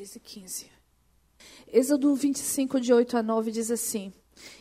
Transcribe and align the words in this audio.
10 0.00 0.16
e 0.16 0.20
15. 0.20 0.66
Êxodo 1.70 2.14
25, 2.14 2.80
de 2.80 2.90
8 2.90 3.18
a 3.18 3.22
9, 3.22 3.50
diz 3.50 3.70
assim: 3.70 4.10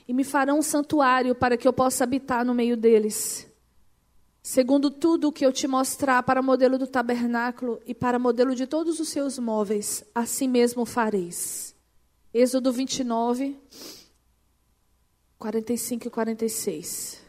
E 0.05 0.13
me 0.13 0.25
farão 0.25 0.59
um 0.59 0.61
santuário 0.61 1.33
para 1.33 1.55
que 1.55 1.65
eu 1.65 1.71
possa 1.71 2.03
habitar 2.03 2.43
no 2.43 2.53
meio 2.53 2.75
deles. 2.75 3.47
Segundo 4.43 4.91
tudo 4.91 5.29
o 5.29 5.31
que 5.31 5.45
eu 5.45 5.53
te 5.53 5.65
mostrar 5.65 6.23
para 6.23 6.41
modelo 6.41 6.77
do 6.77 6.85
tabernáculo 6.85 7.79
e 7.85 7.93
para 7.93 8.19
modelo 8.19 8.53
de 8.53 8.67
todos 8.67 8.99
os 8.99 9.07
seus 9.07 9.39
móveis, 9.39 10.03
assim 10.13 10.45
mesmo 10.45 10.85
fareis. 10.85 11.73
Êxodo 12.33 12.73
29, 12.73 13.57
45 15.37 16.05
e 16.05 16.09
46. 16.09 17.21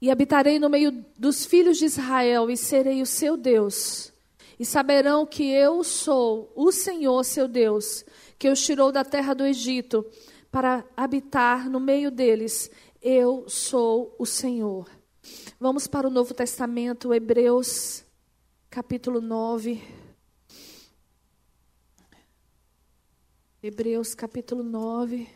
E 0.00 0.10
habitarei 0.10 0.58
no 0.58 0.70
meio 0.70 1.04
dos 1.18 1.44
filhos 1.44 1.76
de 1.76 1.84
Israel 1.84 2.50
e 2.50 2.56
serei 2.56 3.02
o 3.02 3.06
seu 3.06 3.36
Deus. 3.36 4.10
E 4.60 4.66
saberão 4.66 5.24
que 5.24 5.50
eu 5.50 5.82
sou 5.82 6.52
o 6.54 6.70
Senhor, 6.70 7.24
seu 7.24 7.48
Deus, 7.48 8.04
que 8.38 8.46
os 8.50 8.62
tirou 8.62 8.92
da 8.92 9.02
terra 9.02 9.32
do 9.32 9.46
Egito 9.46 10.04
para 10.50 10.84
habitar 10.94 11.70
no 11.70 11.80
meio 11.80 12.10
deles. 12.10 12.70
Eu 13.00 13.48
sou 13.48 14.14
o 14.18 14.26
Senhor. 14.26 14.86
Vamos 15.58 15.86
para 15.86 16.06
o 16.06 16.10
Novo 16.10 16.34
Testamento, 16.34 17.14
Hebreus, 17.14 18.04
capítulo 18.68 19.22
9. 19.22 19.82
Hebreus, 23.62 24.14
capítulo 24.14 24.62
9. 24.62 25.26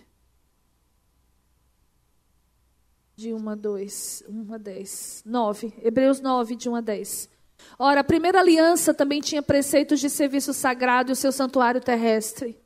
De 3.16 3.32
1 3.32 3.48
a 3.48 3.54
2, 3.54 4.24
1 4.28 4.52
a 4.52 4.58
10. 4.58 5.22
9. 5.24 5.74
Hebreus 5.82 6.20
9, 6.20 6.56
de 6.56 6.68
1 6.68 6.74
a 6.74 6.80
10. 6.82 7.33
Ora, 7.78 8.00
a 8.00 8.04
primeira 8.04 8.40
aliança 8.40 8.94
também 8.94 9.20
tinha 9.20 9.42
preceitos 9.42 10.00
de 10.00 10.08
serviço 10.08 10.52
sagrado 10.52 11.10
e 11.10 11.14
o 11.14 11.16
seu 11.16 11.32
santuário 11.32 11.80
terrestre. 11.80 12.58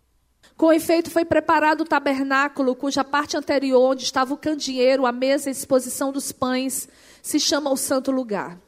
Com 0.57 0.73
efeito, 0.73 1.11
foi 1.11 1.25
preparado 1.25 1.83
o 1.83 1.87
tabernáculo, 1.87 2.75
cuja 2.75 3.05
parte 3.05 3.37
anterior, 3.37 3.93
onde 3.93 4.03
estava 4.03 4.35
o 4.35 4.37
candeeiro, 4.37 5.07
a 5.07 5.13
mesa 5.13 5.49
e 5.49 5.51
a 5.51 5.53
exposição 5.53 6.11
dos 6.11 6.33
pães, 6.33 6.89
se 7.23 7.39
chama 7.39 7.71
o 7.71 7.77
santo 7.77 8.11
lugar. 8.11 8.59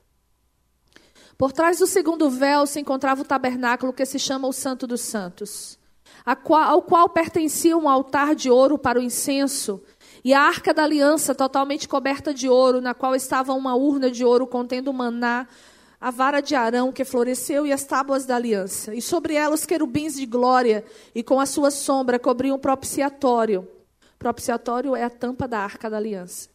Por 1.37 1.53
trás 1.53 1.79
do 1.79 1.87
segundo 1.87 2.29
véu 2.29 2.67
se 2.67 2.79
encontrava 2.79 3.23
o 3.23 3.25
tabernáculo, 3.25 3.93
que 3.93 4.05
se 4.05 4.19
chama 4.19 4.47
o 4.47 4.53
Santo 4.53 4.87
dos 4.87 5.01
Santos, 5.01 5.79
ao 6.25 6.83
qual 6.83 7.09
pertencia 7.09 7.77
um 7.77 7.89
altar 7.89 8.35
de 8.35 8.51
ouro 8.51 8.79
para 8.79 9.01
o 9.01 9.03
incenso 9.03 9.83
e 10.23 10.35
a 10.35 10.43
arca 10.43 10.75
da 10.75 10.85
aliança, 10.85 11.35
totalmente 11.35 11.89
coberta 11.89 12.35
de 12.35 12.47
ouro, 12.47 12.83
na 12.83 12.93
qual 12.93 13.15
estava 13.17 13.55
uma 13.55 13.75
urna 13.75 14.11
de 14.11 14.23
ouro 14.23 14.47
contendo 14.47 14.93
maná, 14.93 15.49
a 16.01 16.11
vara 16.11 16.41
de 16.41 16.55
Arão 16.55 16.91
que 16.91 17.05
floresceu 17.05 17.67
e 17.67 17.73
as 17.73 17.85
tábuas 17.85 18.25
da 18.25 18.37
aliança. 18.37 18.95
E 18.95 19.03
sobre 19.03 19.35
ela 19.35 19.55
os 19.55 19.67
querubins 19.67 20.15
de 20.15 20.25
glória, 20.25 20.83
e 21.15 21.23
com 21.23 21.39
a 21.39 21.45
sua 21.45 21.71
sombra 21.71 22.19
cobriam 22.19 22.57
o 22.57 22.59
propiciatório. 22.59 23.69
Propiciatório 24.19 24.97
é 24.97 25.05
a 25.05 25.11
tampa 25.11 25.47
da 25.47 25.59
arca 25.59 25.91
da 25.91 25.99
aliança. 25.99 26.49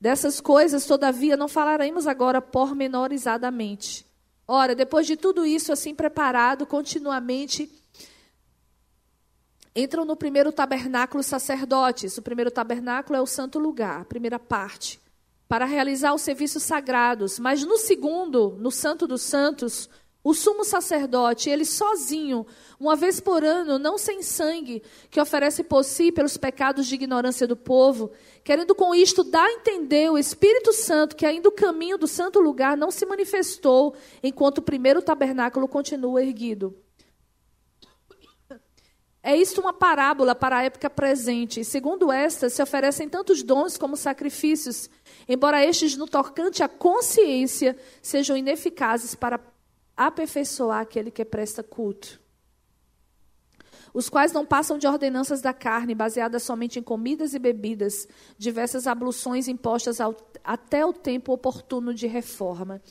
Dessas 0.00 0.40
coisas, 0.40 0.86
todavia, 0.86 1.36
não 1.36 1.48
falaremos 1.48 2.06
agora 2.06 2.40
pormenorizadamente. 2.40 4.06
Ora, 4.46 4.74
depois 4.74 5.06
de 5.06 5.16
tudo 5.16 5.44
isso 5.44 5.72
assim 5.72 5.94
preparado, 5.94 6.66
continuamente 6.66 7.70
entram 9.74 10.04
no 10.04 10.14
primeiro 10.14 10.52
tabernáculo 10.52 11.22
sacerdotes. 11.22 12.16
O 12.18 12.22
primeiro 12.22 12.50
tabernáculo 12.50 13.16
é 13.16 13.22
o 13.22 13.26
santo 13.26 13.58
lugar, 13.58 14.02
a 14.02 14.04
primeira 14.04 14.38
parte, 14.38 15.00
para 15.54 15.66
realizar 15.66 16.12
os 16.12 16.22
serviços 16.22 16.64
sagrados. 16.64 17.38
Mas 17.38 17.64
no 17.64 17.78
segundo, 17.78 18.56
no 18.58 18.72
Santo 18.72 19.06
dos 19.06 19.22
Santos, 19.22 19.88
o 20.24 20.34
sumo 20.34 20.64
sacerdote, 20.64 21.48
ele 21.48 21.64
sozinho, 21.64 22.44
uma 22.76 22.96
vez 22.96 23.20
por 23.20 23.44
ano, 23.44 23.78
não 23.78 23.96
sem 23.96 24.20
sangue, 24.20 24.82
que 25.08 25.20
oferece 25.20 25.62
por 25.62 25.84
si 25.84 26.10
pelos 26.10 26.36
pecados 26.36 26.88
de 26.88 26.96
ignorância 26.96 27.46
do 27.46 27.56
povo, 27.56 28.10
querendo 28.42 28.74
com 28.74 28.92
isto 28.96 29.22
dar 29.22 29.46
a 29.46 29.52
entender 29.52 30.10
o 30.10 30.18
Espírito 30.18 30.72
Santo 30.72 31.14
que 31.14 31.24
ainda 31.24 31.48
o 31.48 31.52
caminho 31.52 31.96
do 31.96 32.08
santo 32.08 32.40
lugar 32.40 32.76
não 32.76 32.90
se 32.90 33.06
manifestou, 33.06 33.94
enquanto 34.24 34.58
o 34.58 34.62
primeiro 34.62 35.00
tabernáculo 35.00 35.68
continua 35.68 36.20
erguido. 36.20 36.74
É 39.26 39.34
isto 39.34 39.58
uma 39.58 39.72
parábola 39.72 40.34
para 40.34 40.58
a 40.58 40.62
época 40.64 40.90
presente. 40.90 41.64
Segundo 41.64 42.12
esta, 42.12 42.50
se 42.50 42.62
oferecem 42.62 43.08
tantos 43.08 43.42
dons 43.42 43.78
como 43.78 43.96
sacrifícios, 43.96 44.90
embora 45.26 45.64
estes, 45.64 45.96
no 45.96 46.06
tocante 46.06 46.62
à 46.62 46.68
consciência, 46.68 47.74
sejam 48.02 48.36
ineficazes 48.36 49.14
para 49.14 49.40
aperfeiçoar 49.96 50.82
aquele 50.82 51.10
que 51.10 51.24
presta 51.24 51.62
culto. 51.62 52.20
Os 53.94 54.10
quais 54.10 54.30
não 54.30 54.44
passam 54.44 54.76
de 54.76 54.86
ordenanças 54.86 55.40
da 55.40 55.54
carne, 55.54 55.94
baseadas 55.94 56.42
somente 56.42 56.78
em 56.78 56.82
comidas 56.82 57.32
e 57.32 57.38
bebidas, 57.38 58.06
diversas 58.36 58.86
abluções 58.86 59.48
impostas 59.48 60.02
ao, 60.02 60.14
até 60.42 60.84
o 60.84 60.92
tempo 60.92 61.32
oportuno 61.32 61.94
de 61.94 62.06
reforma. 62.06 62.82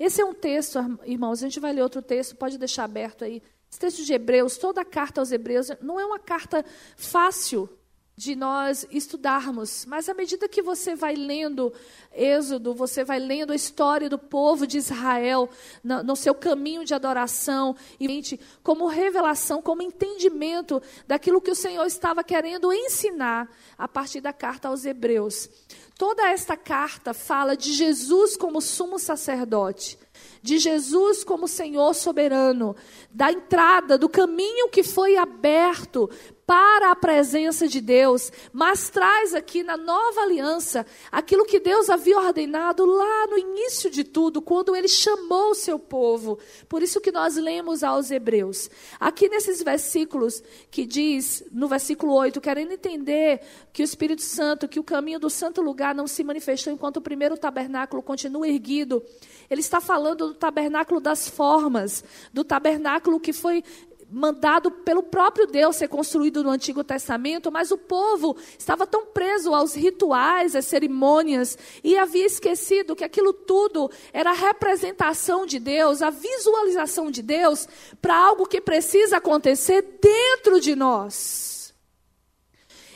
Esse 0.00 0.20
é 0.20 0.24
um 0.24 0.34
texto, 0.34 0.78
irmãos, 1.04 1.38
a 1.38 1.46
gente 1.46 1.60
vai 1.60 1.72
ler 1.72 1.82
outro 1.82 2.02
texto, 2.02 2.34
pode 2.34 2.58
deixar 2.58 2.84
aberto 2.84 3.22
aí, 3.22 3.40
esse 3.70 3.78
texto 3.78 4.04
de 4.04 4.12
Hebreus, 4.12 4.56
toda 4.56 4.80
a 4.80 4.84
carta 4.84 5.20
aos 5.20 5.32
Hebreus, 5.32 5.68
não 5.80 5.98
é 6.00 6.06
uma 6.06 6.18
carta 6.18 6.64
fácil 6.96 7.68
de 8.16 8.34
nós 8.34 8.86
estudarmos, 8.90 9.84
mas 9.84 10.08
à 10.08 10.14
medida 10.14 10.48
que 10.48 10.62
você 10.62 10.94
vai 10.94 11.14
lendo 11.14 11.70
Êxodo, 12.14 12.72
você 12.72 13.04
vai 13.04 13.18
lendo 13.18 13.52
a 13.52 13.54
história 13.54 14.08
do 14.08 14.18
povo 14.18 14.66
de 14.66 14.78
Israel 14.78 15.50
no, 15.84 16.02
no 16.02 16.16
seu 16.16 16.34
caminho 16.34 16.82
de 16.82 16.94
adoração, 16.94 17.76
e 18.00 18.38
como 18.62 18.86
revelação, 18.86 19.60
como 19.60 19.82
entendimento 19.82 20.82
daquilo 21.06 21.42
que 21.42 21.50
o 21.50 21.54
Senhor 21.54 21.84
estava 21.84 22.24
querendo 22.24 22.72
ensinar 22.72 23.50
a 23.76 23.86
partir 23.86 24.22
da 24.22 24.32
carta 24.32 24.68
aos 24.68 24.86
Hebreus. 24.86 25.50
Toda 25.98 26.26
esta 26.30 26.56
carta 26.56 27.12
fala 27.12 27.54
de 27.54 27.74
Jesus 27.74 28.34
como 28.34 28.62
sumo 28.62 28.98
sacerdote 28.98 29.98
de 30.46 30.58
Jesus 30.58 31.24
como 31.24 31.48
Senhor 31.48 31.92
soberano, 31.92 32.76
da 33.10 33.32
entrada, 33.32 33.98
do 33.98 34.08
caminho 34.08 34.68
que 34.68 34.84
foi 34.84 35.16
aberto 35.16 36.08
para 36.46 36.92
a 36.92 36.96
presença 36.96 37.66
de 37.66 37.80
Deus, 37.80 38.30
mas 38.52 38.88
traz 38.88 39.34
aqui 39.34 39.64
na 39.64 39.76
nova 39.76 40.20
aliança 40.20 40.86
aquilo 41.10 41.44
que 41.44 41.58
Deus 41.58 41.90
havia 41.90 42.16
ordenado 42.16 42.86
lá 42.86 43.26
no 43.26 43.36
início 43.36 43.90
de 43.90 44.04
tudo, 44.04 44.40
quando 44.40 44.76
ele 44.76 44.86
chamou 44.86 45.50
o 45.50 45.54
seu 45.56 45.76
povo. 45.76 46.38
Por 46.68 46.84
isso 46.84 47.00
que 47.00 47.10
nós 47.10 47.34
lemos 47.34 47.82
aos 47.82 48.12
Hebreus. 48.12 48.70
Aqui 49.00 49.28
nesses 49.28 49.60
versículos 49.60 50.40
que 50.70 50.86
diz, 50.86 51.42
no 51.50 51.66
versículo 51.66 52.14
8, 52.14 52.40
querendo 52.40 52.72
entender 52.72 53.40
que 53.72 53.82
o 53.82 53.84
Espírito 53.84 54.22
Santo, 54.22 54.68
que 54.68 54.78
o 54.78 54.84
caminho 54.84 55.18
do 55.18 55.28
santo 55.28 55.60
lugar 55.60 55.96
não 55.96 56.06
se 56.06 56.22
manifestou 56.22 56.72
enquanto 56.72 56.98
o 56.98 57.02
primeiro 57.02 57.36
tabernáculo 57.36 58.00
continua 58.00 58.46
erguido. 58.46 59.02
Ele 59.48 59.60
está 59.60 59.80
falando 59.80 60.28
do 60.28 60.34
tabernáculo 60.34 61.00
das 61.00 61.28
formas, 61.28 62.02
do 62.32 62.44
tabernáculo 62.44 63.20
que 63.20 63.32
foi 63.32 63.62
mandado 64.10 64.70
pelo 64.70 65.02
próprio 65.02 65.46
Deus 65.46 65.76
ser 65.76 65.88
construído 65.88 66.42
no 66.42 66.50
Antigo 66.50 66.84
Testamento, 66.84 67.50
mas 67.50 67.70
o 67.70 67.78
povo 67.78 68.36
estava 68.58 68.86
tão 68.86 69.06
preso 69.06 69.52
aos 69.52 69.74
rituais, 69.74 70.54
às 70.54 70.66
cerimônias, 70.66 71.58
e 71.82 71.98
havia 71.98 72.24
esquecido 72.24 72.94
que 72.94 73.04
aquilo 73.04 73.32
tudo 73.32 73.90
era 74.12 74.30
a 74.30 74.34
representação 74.34 75.44
de 75.44 75.58
Deus, 75.58 76.02
a 76.02 76.10
visualização 76.10 77.10
de 77.10 77.22
Deus 77.22 77.68
para 78.00 78.16
algo 78.16 78.46
que 78.46 78.60
precisa 78.60 79.16
acontecer 79.16 79.82
dentro 80.00 80.60
de 80.60 80.76
nós. 80.76 81.74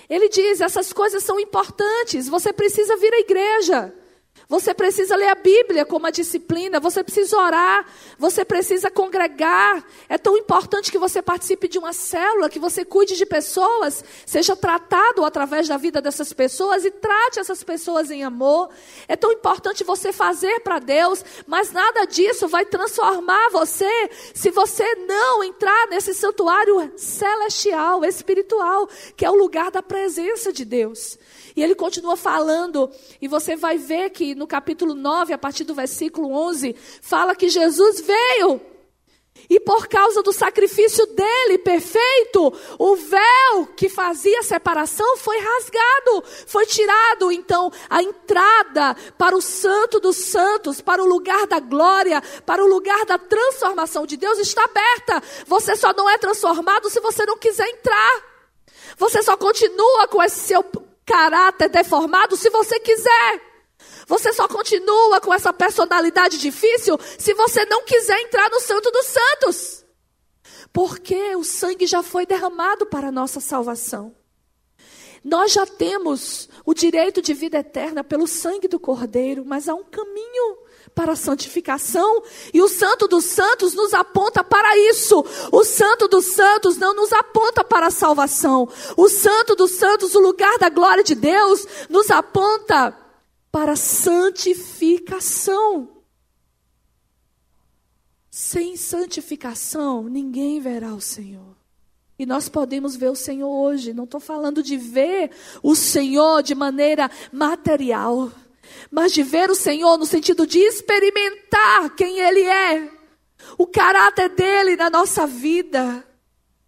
Ele 0.09 0.29
diz: 0.29 0.61
essas 0.61 0.93
coisas 0.93 1.23
são 1.23 1.39
importantes, 1.39 2.29
você 2.29 2.53
precisa 2.53 2.97
vir 2.97 3.13
à 3.15 3.21
igreja. 3.21 3.95
Você 4.51 4.75
precisa 4.75 5.15
ler 5.15 5.29
a 5.29 5.37
Bíblia 5.37 5.85
como 5.85 6.01
uma 6.01 6.11
disciplina, 6.11 6.81
você 6.81 7.05
precisa 7.05 7.37
orar, 7.37 7.87
você 8.19 8.45
precisa 8.45 8.91
congregar. 8.91 9.87
É 10.09 10.19
tão 10.19 10.37
importante 10.37 10.91
que 10.91 10.99
você 10.99 11.23
participe 11.23 11.69
de 11.69 11.79
uma 11.79 11.93
célula, 11.93 12.51
que 12.51 12.59
você 12.59 12.85
cuide 12.85 13.17
de 13.17 13.25
pessoas, 13.25 14.05
seja 14.27 14.57
tratado 14.57 15.25
através 15.25 15.69
da 15.69 15.77
vida 15.77 16.03
dessas 16.03 16.33
pessoas 16.33 16.85
e 16.85 16.91
trate 16.91 17.39
essas 17.39 17.63
pessoas 17.63 18.11
em 18.11 18.25
amor. 18.25 18.71
É 19.07 19.15
tão 19.15 19.31
importante 19.31 19.85
você 19.85 20.13
fazer 20.13 20.59
para 20.63 20.81
Deus, 20.81 21.25
mas 21.47 21.71
nada 21.71 22.05
disso 22.05 22.49
vai 22.49 22.65
transformar 22.65 23.51
você 23.53 24.11
se 24.35 24.51
você 24.51 24.97
não 25.07 25.45
entrar 25.45 25.87
nesse 25.91 26.13
santuário 26.13 26.93
celestial, 26.97 28.05
espiritual, 28.05 28.89
que 29.17 29.25
é 29.25 29.31
o 29.31 29.37
lugar 29.37 29.71
da 29.71 29.81
presença 29.81 30.53
de 30.53 30.65
Deus. 30.65 31.17
E 31.61 31.63
ele 31.63 31.75
continua 31.75 32.17
falando, 32.17 32.91
e 33.21 33.29
você 33.29 33.55
vai 33.55 33.77
ver 33.77 34.09
que 34.09 34.35
no 34.35 34.47
capítulo 34.47 34.95
9, 34.95 35.35
a 35.35 35.37
partir 35.37 35.63
do 35.63 35.75
versículo 35.75 36.33
11, 36.33 36.75
fala 37.03 37.37
que 37.37 37.51
Jesus 37.51 38.01
veio 38.01 38.59
E 39.49 39.61
por 39.61 39.87
causa 39.87 40.23
do 40.23 40.33
sacrifício 40.33 41.05
dele 41.07 41.59
perfeito, 41.59 42.51
o 42.79 42.97
véu 42.97 43.67
que 43.77 43.91
fazia 43.91 44.43
separação 44.43 45.19
foi 45.19 45.39
rasgado, 45.39 46.25
foi 46.47 46.65
tirado. 46.65 47.31
Então, 47.31 47.71
a 47.91 48.03
entrada 48.03 48.97
para 49.19 49.37
o 49.37 49.43
Santo 49.43 50.01
dos 50.01 50.17
Santos, 50.17 50.81
para 50.81 51.03
o 51.03 51.07
lugar 51.07 51.47
da 51.47 51.61
glória, 51.61 52.23
para 52.47 52.65
o 52.65 52.69
lugar 52.69 53.05
da 53.05 53.19
transformação 53.19 54.07
de 54.07 54.17
Deus 54.17 54.39
está 54.39 54.65
aberta. 54.65 55.23
Você 55.47 55.77
só 55.77 55.93
não 55.93 56.09
é 56.09 56.17
transformado 56.17 56.89
se 56.89 57.01
você 57.01 57.27
não 57.27 57.37
quiser 57.37 57.69
entrar. 57.69 58.31
Você 58.97 59.23
só 59.23 59.37
continua 59.37 60.09
com 60.09 60.23
esse 60.23 60.41
seu 60.41 60.65
caráter 61.11 61.69
deformado 61.69 62.37
se 62.37 62.49
você 62.51 62.79
quiser. 62.79 63.43
Você 64.07 64.33
só 64.33 64.47
continua 64.47 65.21
com 65.21 65.35
essa 65.35 65.53
personalidade 65.53 66.39
difícil 66.39 66.97
se 67.19 67.35
você 67.35 67.65
não 67.65 67.85
quiser 67.85 68.21
entrar 68.21 68.49
no 68.49 68.61
Santo 68.61 68.91
dos 68.93 69.07
Santos. 69.07 69.85
Porque 70.73 71.35
o 71.35 71.43
sangue 71.43 71.87
já 71.87 72.01
foi 72.01 72.25
derramado 72.25 72.87
para 72.87 73.09
a 73.09 73.13
nossa 73.13 73.41
salvação. 73.41 74.15
Nós 75.25 75.53
já 75.53 75.67
temos 75.67 76.49
o 76.65 76.73
direito 76.73 77.21
de 77.21 77.35
vida 77.35 77.59
eterna 77.59 78.05
pelo 78.05 78.27
sangue 78.29 78.69
do 78.69 78.79
Cordeiro, 78.79 79.45
mas 79.45 79.69
há 79.69 79.75
um 79.75 79.85
caminho 79.85 80.59
para 80.95 81.13
a 81.13 81.17
santificação, 81.17 82.23
e 82.53 82.61
o 82.61 82.69
Santo 82.69 83.09
dos 83.09 83.25
Santos 83.25 83.73
nos 83.75 83.95
aponta 83.95 84.45
para 84.45 84.77
isso. 84.91 85.25
O 85.51 85.65
Santo 85.65 86.07
dos 86.09 86.27
Santos 86.27 86.77
não 86.77 86.93
nos 86.95 87.11
aponta 87.13 87.65
para 87.65 87.87
a 87.87 87.91
salvação. 87.91 88.69
O 88.97 89.09
Santo 89.09 89.55
dos 89.55 89.71
Santos, 89.73 90.15
o 90.15 90.21
lugar 90.21 90.59
da 90.59 90.69
glória 90.69 91.03
de 91.03 91.15
Deus, 91.15 91.67
nos 91.89 92.11
aponta 92.11 92.95
para 93.51 93.77
santificação. 93.77 95.89
Sem 98.31 98.77
santificação, 98.77 100.03
ninguém 100.05 100.61
verá 100.61 100.93
o 100.95 101.01
Senhor. 101.01 101.57
E 102.19 102.27
nós 102.27 102.49
podemos 102.49 102.97
ver 102.97 103.11
o 103.11 103.17
Senhor 103.17 103.49
hoje. 103.49 103.95
Não 103.95 104.05
estou 104.05 104.21
falando 104.21 104.63
de 104.63 104.77
ver 104.77 105.31
o 105.63 105.75
Senhor 105.75 106.43
de 106.43 106.55
maneira 106.55 107.11
material, 107.33 108.31
mas 108.91 109.13
de 109.13 109.23
ver 109.23 109.51
o 109.51 109.55
Senhor 109.55 109.97
no 109.99 110.07
sentido 110.07 110.47
de 110.47 110.59
experimentar 110.59 111.91
quem 111.97 112.19
Ele 112.19 112.43
é, 112.43 112.91
o 113.57 113.67
caráter 113.67 114.29
dele 114.31 114.77
na 114.77 114.91
nossa 114.91 115.27
vida, 115.27 116.05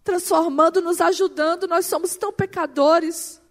transformando, 0.03 0.81
nos 0.81 0.99
ajudando. 1.01 1.67
Nós 1.67 1.85
somos 1.85 2.15
tão 2.15 2.31
pecadores. 2.31 3.41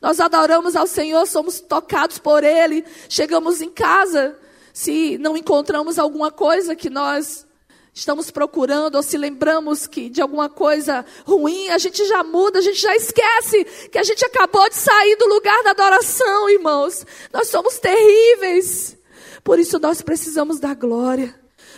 Nós 0.00 0.20
adoramos 0.20 0.76
ao 0.76 0.86
Senhor, 0.86 1.26
somos 1.26 1.60
tocados 1.60 2.18
por 2.18 2.44
Ele. 2.44 2.84
Chegamos 3.08 3.60
em 3.60 3.70
casa, 3.70 4.38
se 4.72 5.16
não 5.18 5.36
encontramos 5.36 5.98
alguma 5.98 6.30
coisa 6.30 6.76
que 6.76 6.90
nós 6.90 7.46
estamos 7.96 8.30
procurando, 8.30 8.96
ou 8.96 9.02
se 9.02 9.16
lembramos 9.16 9.86
que 9.86 10.10
de 10.10 10.20
alguma 10.20 10.50
coisa 10.50 11.02
ruim, 11.24 11.70
a 11.70 11.78
gente 11.78 12.04
já 12.04 12.22
muda, 12.22 12.58
a 12.58 12.62
gente 12.62 12.78
já 12.78 12.94
esquece 12.94 13.64
que 13.90 13.98
a 13.98 14.02
gente 14.02 14.22
acabou 14.22 14.68
de 14.68 14.76
sair 14.76 15.16
do 15.16 15.26
lugar 15.26 15.64
da 15.64 15.70
adoração, 15.70 16.50
irmãos. 16.50 17.06
Nós 17.32 17.48
somos 17.48 17.78
terríveis. 17.78 18.98
Por 19.42 19.58
isso 19.58 19.78
nós 19.78 20.02
precisamos 20.02 20.60
da 20.60 20.74
glória. 20.74 21.34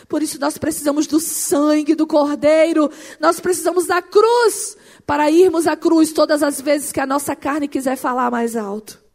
Por 0.08 0.20
isso 0.20 0.40
nós 0.40 0.58
precisamos 0.58 1.06
do 1.06 1.20
sangue 1.20 1.94
do 1.94 2.06
Cordeiro. 2.06 2.90
Nós 3.20 3.38
precisamos 3.38 3.86
da 3.86 4.02
cruz 4.02 4.76
para 5.06 5.30
irmos 5.30 5.68
à 5.68 5.76
cruz 5.76 6.12
todas 6.12 6.42
as 6.42 6.60
vezes 6.60 6.90
que 6.90 7.00
a 7.00 7.06
nossa 7.06 7.36
carne 7.36 7.68
quiser 7.68 7.96
falar 7.96 8.28
mais 8.28 8.56
alto. 8.56 9.07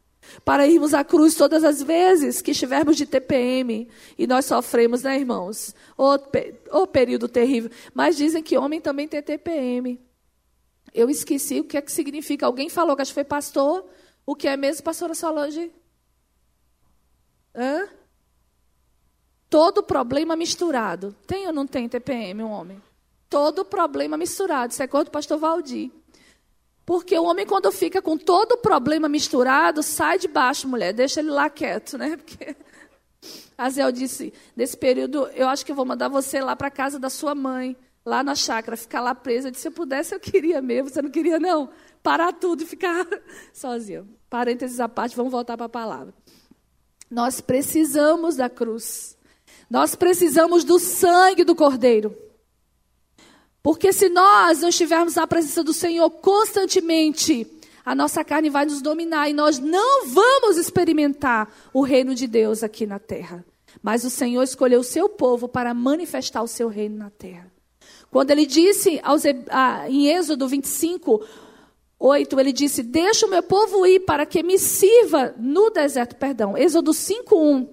Para 0.45 0.67
irmos 0.67 0.93
à 0.93 1.03
cruz 1.03 1.35
todas 1.35 1.63
as 1.63 1.81
vezes 1.81 2.41
que 2.41 2.51
estivermos 2.51 2.97
de 2.97 3.05
TPM 3.05 3.87
e 4.17 4.27
nós 4.27 4.45
sofremos, 4.45 5.03
né, 5.03 5.17
irmãos? 5.17 5.73
Oh, 5.97 6.85
período 6.85 7.27
terrível. 7.29 7.71
Mas 7.93 8.17
dizem 8.17 8.43
que 8.43 8.57
homem 8.57 8.81
também 8.81 9.07
tem 9.07 9.21
TPM. 9.21 9.99
Eu 10.93 11.09
esqueci 11.09 11.59
o 11.59 11.63
que 11.63 11.77
é 11.77 11.81
que 11.81 11.91
significa. 11.91 12.45
Alguém 12.45 12.69
falou 12.69 12.95
que 12.95 13.01
acho 13.01 13.11
que 13.11 13.15
foi 13.15 13.23
pastor. 13.23 13.85
O 14.25 14.35
que 14.35 14.47
é 14.47 14.57
mesmo, 14.57 14.83
pastora 14.83 15.15
Solange? 15.15 15.71
Hã? 17.55 17.87
Todo 19.49 19.81
problema 19.81 20.35
misturado. 20.35 21.15
Tem 21.25 21.47
ou 21.47 21.53
não 21.53 21.65
tem 21.65 21.87
TPM, 21.87 22.43
um 22.43 22.51
homem? 22.51 22.81
todo 23.33 23.65
problema 23.65 24.15
misturado. 24.15 24.71
Isso 24.71 24.83
é 24.83 24.85
coisa 24.85 25.05
do 25.05 25.11
pastor 25.11 25.39
Valdir. 25.39 25.89
Porque 26.85 27.17
o 27.17 27.23
homem, 27.23 27.45
quando 27.45 27.71
fica 27.71 28.01
com 28.01 28.17
todo 28.17 28.53
o 28.53 28.57
problema 28.57 29.07
misturado, 29.07 29.81
sai 29.81 30.19
de 30.19 30.27
baixo, 30.27 30.67
mulher, 30.67 30.93
deixa 30.93 31.21
ele 31.21 31.29
lá 31.29 31.49
quieto, 31.49 31.97
né? 31.97 32.17
Porque 32.17 32.55
Azel 33.57 33.91
disse: 33.91 34.33
nesse 34.55 34.75
período, 34.75 35.27
eu 35.33 35.47
acho 35.47 35.65
que 35.65 35.71
eu 35.71 35.75
vou 35.75 35.85
mandar 35.85 36.09
você 36.09 36.41
lá 36.41 36.55
para 36.55 36.69
casa 36.69 36.99
da 36.99 37.09
sua 37.09 37.33
mãe, 37.33 37.75
lá 38.05 38.21
na 38.21 38.35
chácara, 38.35 38.75
ficar 38.75 38.99
lá 38.99 39.15
presa. 39.15 39.47
Eu 39.47 39.51
disse: 39.51 39.61
se 39.61 39.67
eu 39.69 39.71
pudesse, 39.71 40.13
eu 40.13 40.19
queria 40.19 40.61
mesmo. 40.61 40.89
Você 40.89 41.01
não 41.01 41.09
queria, 41.09 41.39
não? 41.39 41.69
Parar 42.01 42.33
tudo 42.33 42.63
e 42.63 42.65
ficar 42.65 43.07
sozinha. 43.53 44.05
Parênteses 44.29 44.79
à 44.79 44.89
parte, 44.89 45.15
vamos 45.15 45.31
voltar 45.31 45.55
para 45.55 45.67
a 45.67 45.69
palavra. 45.69 46.13
Nós 47.09 47.39
precisamos 47.39 48.35
da 48.35 48.49
cruz. 48.49 49.17
Nós 49.69 49.95
precisamos 49.95 50.63
do 50.63 50.79
sangue 50.79 51.43
do 51.43 51.55
Cordeiro. 51.55 52.15
Porque 53.63 53.93
se 53.93 54.09
nós 54.09 54.59
não 54.59 54.67
estivermos 54.67 55.15
na 55.15 55.25
presença 55.25 55.63
do 55.63 55.73
Senhor 55.73 56.09
constantemente, 56.09 57.47
a 57.85 57.95
nossa 57.95 58.21
carne 58.21 58.49
vai 58.49 58.65
nos 58.65 58.81
dominar 58.81 59.29
e 59.29 59.33
nós 59.33 59.57
não 59.57 60.05
vamos 60.07 60.57
experimentar 60.57 61.49
o 61.73 61.81
reino 61.81 62.13
de 62.13 62.27
Deus 62.27 62.61
aqui 62.61 62.85
na 62.85 62.99
terra. 62.99 63.45
Mas 63.81 64.03
o 64.03 64.09
Senhor 64.09 64.43
escolheu 64.43 64.81
o 64.81 64.83
seu 64.83 65.07
povo 65.07 65.47
para 65.47 65.73
manifestar 65.73 66.43
o 66.43 66.47
seu 66.47 66.67
reino 66.67 66.97
na 66.97 67.09
terra. 67.09 67.49
Quando 68.11 68.31
ele 68.31 68.45
disse 68.45 68.99
aos, 69.01 69.23
em 69.25 70.07
Êxodo 70.09 70.45
25, 70.45 71.25
8, 71.97 72.39
ele 72.39 72.51
disse: 72.51 72.83
Deixa 72.83 73.25
o 73.25 73.29
meu 73.29 73.41
povo 73.41 73.85
ir 73.87 74.01
para 74.01 74.25
que 74.25 74.43
me 74.43 74.59
sirva 74.59 75.33
no 75.37 75.69
deserto. 75.69 76.17
Perdão, 76.17 76.57
Êxodo 76.57 76.93
5, 76.93 77.35
1. 77.35 77.69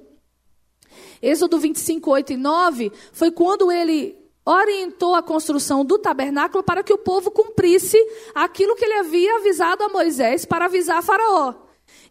Êxodo 1.21 1.59
25, 1.59 2.11
8 2.11 2.33
e 2.33 2.37
9 2.37 2.93
foi 3.13 3.31
quando 3.31 3.71
ele 3.71 4.20
orientou 4.50 5.14
a 5.14 5.23
construção 5.23 5.85
do 5.85 5.99
tabernáculo 5.99 6.64
para 6.64 6.82
que 6.82 6.93
o 6.93 6.99
povo 6.99 7.31
cumprisse 7.31 7.97
aquilo 8.35 8.75
que 8.75 8.85
ele 8.85 8.94
havia 8.94 9.37
avisado 9.37 9.85
a 9.85 9.88
Moisés 9.88 10.44
para 10.44 10.64
avisar 10.64 10.99
a 10.99 11.02
Faraó. 11.02 11.55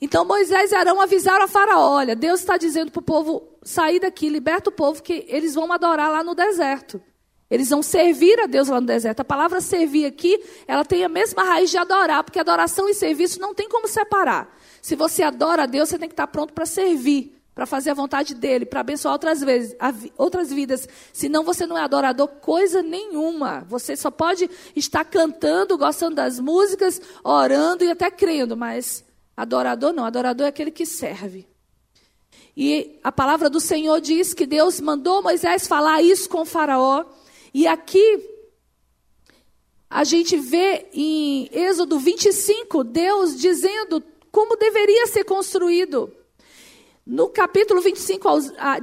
Então 0.01 0.23
Moisés 0.23 0.71
e 0.71 0.75
Arão 0.75 1.01
avisaram 1.01 1.43
a 1.43 1.47
Faraó: 1.47 1.95
olha, 1.95 2.15
Deus 2.15 2.39
está 2.39 2.57
dizendo 2.57 2.91
para 2.91 2.99
o 2.99 3.03
povo 3.03 3.43
sair 3.61 3.99
daqui, 3.99 4.29
liberta 4.29 4.69
o 4.69 4.73
povo, 4.73 5.03
que 5.03 5.25
eles 5.27 5.53
vão 5.53 5.71
adorar 5.71 6.09
lá 6.09 6.23
no 6.23 6.33
deserto. 6.33 7.01
Eles 7.51 7.69
vão 7.69 7.81
servir 7.81 8.39
a 8.39 8.45
Deus 8.45 8.67
lá 8.67 8.79
no 8.79 8.85
deserto. 8.85 9.21
A 9.21 9.25
palavra 9.25 9.59
servir 9.59 10.05
aqui, 10.05 10.39
ela 10.67 10.85
tem 10.85 11.03
a 11.03 11.09
mesma 11.09 11.43
raiz 11.43 11.71
de 11.71 11.77
adorar, 11.77 12.23
porque 12.23 12.39
adoração 12.39 12.87
e 12.87 12.93
serviço 12.93 13.41
não 13.41 13.55
tem 13.55 13.67
como 13.67 13.87
separar. 13.87 14.55
Se 14.81 14.95
você 14.95 15.23
adora 15.23 15.63
a 15.63 15.65
Deus, 15.65 15.89
você 15.89 15.97
tem 15.97 16.07
que 16.07 16.13
estar 16.13 16.27
pronto 16.27 16.53
para 16.53 16.67
servir 16.67 17.38
para 17.59 17.65
fazer 17.65 17.89
a 17.89 17.93
vontade 17.93 18.33
dele, 18.35 18.65
para 18.65 18.79
abençoar 18.79 19.11
outras, 19.11 19.41
vezes, 19.41 19.75
outras 20.17 20.49
vidas. 20.49 20.87
Senão 21.11 21.43
você 21.43 21.67
não 21.67 21.77
é 21.77 21.81
adorador 21.81 22.29
coisa 22.39 22.81
nenhuma. 22.81 23.65
Você 23.67 23.97
só 23.97 24.09
pode 24.09 24.49
estar 24.77 25.03
cantando, 25.03 25.77
gostando 25.77 26.15
das 26.15 26.39
músicas, 26.39 27.01
orando 27.21 27.83
e 27.83 27.91
até 27.91 28.09
crendo, 28.09 28.55
mas 28.55 29.03
adorador 29.35 29.91
não. 29.91 30.05
Adorador 30.05 30.45
é 30.45 30.49
aquele 30.49 30.71
que 30.71 30.85
serve. 30.85 31.45
E 32.55 32.97
a 33.03 33.11
palavra 33.11 33.49
do 33.49 33.59
Senhor 33.59 33.99
diz 33.99 34.33
que 34.33 34.45
Deus 34.45 34.79
mandou 34.79 35.21
Moisés 35.21 35.67
falar 35.67 36.01
isso 36.01 36.29
com 36.29 36.45
Faraó. 36.45 37.03
E 37.53 37.67
aqui 37.67 38.25
a 39.89 40.05
gente 40.05 40.37
vê 40.37 40.87
em 40.93 41.49
Êxodo 41.51 41.99
25 41.99 42.85
Deus 42.85 43.37
dizendo 43.37 44.01
como 44.31 44.55
deveria 44.55 45.07
ser 45.07 45.25
construído 45.25 46.15
no 47.09 47.27
capítulo 47.27 47.81
25 47.81 48.29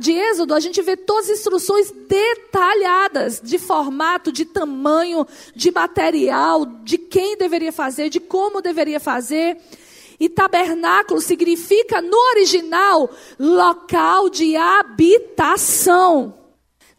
de 0.00 0.10
Êxodo, 0.10 0.52
a 0.52 0.58
gente 0.58 0.82
vê 0.82 0.96
todas 0.96 1.30
as 1.30 1.38
instruções 1.38 1.92
detalhadas 2.08 3.40
de 3.40 3.56
formato, 3.56 4.32
de 4.32 4.44
tamanho, 4.44 5.24
de 5.54 5.70
material, 5.70 6.66
de 6.66 6.98
quem 6.98 7.36
deveria 7.36 7.72
fazer, 7.72 8.08
de 8.10 8.18
como 8.18 8.60
deveria 8.60 8.98
fazer. 8.98 9.56
E 10.18 10.28
tabernáculo 10.28 11.20
significa, 11.20 12.02
no 12.02 12.18
original, 12.32 13.08
local 13.38 14.28
de 14.28 14.56
habitação. 14.56 16.34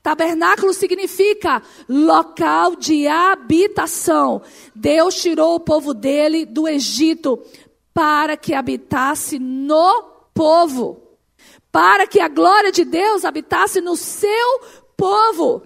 Tabernáculo 0.02 0.74
significa 0.74 1.62
local 1.90 2.78
de 2.78 3.06
habitação. 3.06 4.42
Deus 4.74 5.16
tirou 5.16 5.56
o 5.56 5.60
povo 5.60 5.94
dele 5.94 6.46
do 6.46 6.70
Egito 6.70 7.38
para 7.94 8.38
que 8.38 8.54
habitasse 8.54 9.38
no 9.38 10.04
povo 10.34 11.07
para 11.72 12.08
que 12.08 12.20
a 12.20 12.28
glória 12.28 12.72
de 12.72 12.84
Deus 12.84 13.26
habitasse 13.26 13.82
no 13.82 13.96
seu 13.96 14.62
povo. 14.96 15.66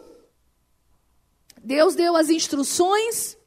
Deus 1.64 1.96
deu 1.96 2.16
as 2.16 2.30
instruções 2.30 3.38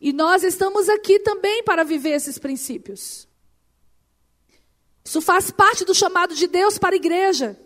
e 0.00 0.12
nós 0.12 0.42
estamos 0.42 0.88
aqui 0.88 1.18
também 1.18 1.62
para 1.62 1.84
viver 1.84 2.10
esses 2.10 2.38
princípios. 2.38 3.26
Isso 5.04 5.20
faz 5.20 5.50
parte 5.50 5.84
do 5.84 5.94
chamado 5.94 6.34
de 6.34 6.46
Deus 6.46 6.78
para 6.78 6.94
a 6.94 6.96
igreja. 6.96 7.58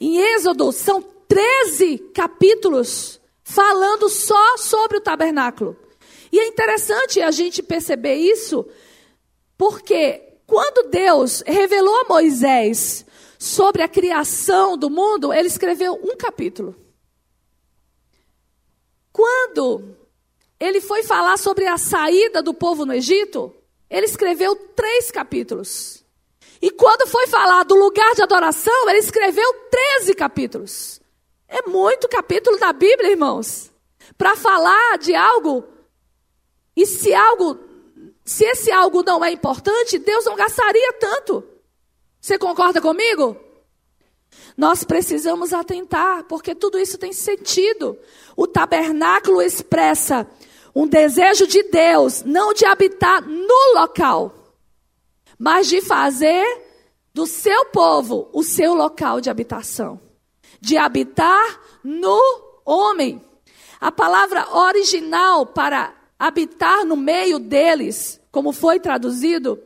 Em 0.00 0.18
Êxodo, 0.18 0.72
são 0.72 1.00
13 1.02 1.98
capítulos 2.14 3.20
falando 3.42 4.08
só 4.08 4.56
sobre 4.56 4.98
o 4.98 5.00
tabernáculo. 5.00 5.76
E 6.32 6.38
é 6.38 6.46
interessante 6.48 7.20
a 7.20 7.30
gente 7.30 7.62
perceber 7.62 8.16
isso, 8.16 8.66
porque 9.56 10.33
quando 10.46 10.88
Deus 10.88 11.42
revelou 11.46 11.94
a 12.00 12.08
Moisés 12.08 13.04
sobre 13.38 13.82
a 13.82 13.88
criação 13.88 14.76
do 14.76 14.90
mundo, 14.90 15.32
ele 15.32 15.48
escreveu 15.48 15.94
um 15.94 16.16
capítulo. 16.16 16.74
Quando 19.12 19.96
ele 20.58 20.80
foi 20.80 21.02
falar 21.02 21.36
sobre 21.38 21.66
a 21.66 21.78
saída 21.78 22.42
do 22.42 22.54
povo 22.54 22.84
no 22.84 22.92
Egito, 22.92 23.54
ele 23.88 24.06
escreveu 24.06 24.56
três 24.56 25.10
capítulos. 25.10 26.04
E 26.60 26.70
quando 26.70 27.06
foi 27.06 27.26
falar 27.26 27.64
do 27.64 27.74
lugar 27.74 28.14
de 28.14 28.22
adoração, 28.22 28.88
ele 28.88 28.98
escreveu 28.98 29.52
13 29.70 30.14
capítulos. 30.14 31.00
É 31.46 31.68
muito 31.68 32.08
capítulo 32.08 32.58
da 32.58 32.72
Bíblia, 32.72 33.10
irmãos, 33.10 33.70
para 34.16 34.34
falar 34.34 34.96
de 34.98 35.14
algo. 35.14 35.64
E 36.74 36.86
se 36.86 37.12
algo, 37.14 37.58
se 38.24 38.44
esse 38.44 38.72
algo 38.72 39.02
não 39.02 39.24
é 39.24 39.30
importante, 39.30 39.98
Deus 39.98 40.24
não 40.24 40.34
gastaria 40.34 40.92
tanto. 40.94 41.44
Você 42.20 42.38
concorda 42.38 42.80
comigo? 42.80 43.36
Nós 44.56 44.82
precisamos 44.82 45.52
atentar, 45.52 46.24
porque 46.24 46.54
tudo 46.54 46.78
isso 46.78 46.96
tem 46.96 47.12
sentido. 47.12 47.98
O 48.36 48.46
tabernáculo 48.46 49.42
expressa 49.42 50.26
um 50.74 50.86
desejo 50.86 51.46
de 51.46 51.64
Deus, 51.64 52.22
não 52.24 52.54
de 52.54 52.64
habitar 52.64 53.20
no 53.20 53.74
local, 53.74 54.34
mas 55.38 55.68
de 55.68 55.82
fazer 55.82 56.44
do 57.12 57.26
seu 57.26 57.66
povo 57.66 58.28
o 58.32 58.42
seu 58.42 58.74
local 58.74 59.20
de 59.20 59.28
habitação, 59.28 60.00
de 60.60 60.76
habitar 60.76 61.60
no 61.82 62.18
homem. 62.64 63.22
A 63.80 63.92
palavra 63.92 64.48
original 64.56 65.44
para 65.46 65.94
habitar 66.18 66.84
no 66.84 66.96
meio 66.96 67.38
deles, 67.38 68.20
como 68.30 68.52
foi 68.52 68.80
traduzido, 68.80 69.60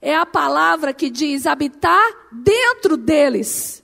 é 0.00 0.14
a 0.14 0.26
palavra 0.26 0.92
que 0.92 1.08
diz 1.10 1.46
habitar 1.46 2.28
dentro 2.30 2.96
deles. 2.96 3.82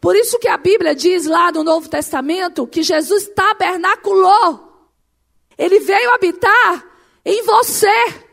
Por 0.00 0.16
isso 0.16 0.38
que 0.38 0.48
a 0.48 0.56
Bíblia 0.56 0.94
diz 0.94 1.24
lá 1.24 1.50
no 1.50 1.64
Novo 1.64 1.88
Testamento 1.88 2.66
que 2.66 2.82
Jesus 2.82 3.28
tabernaculou. 3.28 4.90
Ele 5.56 5.80
veio 5.80 6.12
habitar 6.12 6.84
em 7.24 7.42
você. 7.44 8.24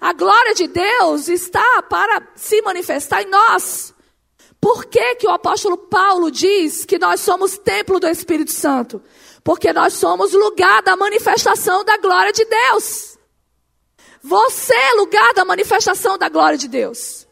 A 0.00 0.12
glória 0.12 0.54
de 0.54 0.66
Deus 0.66 1.28
está 1.28 1.82
para 1.82 2.28
se 2.34 2.62
manifestar 2.62 3.22
em 3.22 3.28
nós. 3.28 3.91
Por 4.62 4.84
que, 4.84 5.16
que 5.16 5.26
o 5.26 5.30
apóstolo 5.30 5.76
Paulo 5.76 6.30
diz 6.30 6.84
que 6.84 6.96
nós 6.96 7.20
somos 7.20 7.58
templo 7.58 7.98
do 7.98 8.06
Espírito 8.06 8.52
Santo? 8.52 9.02
Porque 9.42 9.72
nós 9.72 9.94
somos 9.94 10.32
lugar 10.32 10.80
da 10.82 10.94
manifestação 10.94 11.84
da 11.84 11.96
glória 11.96 12.32
de 12.32 12.44
Deus. 12.44 13.18
Você 14.22 14.72
é 14.72 14.92
lugar 14.92 15.34
da 15.34 15.44
manifestação 15.44 16.16
da 16.16 16.28
glória 16.28 16.56
de 16.56 16.68
Deus. 16.68 17.26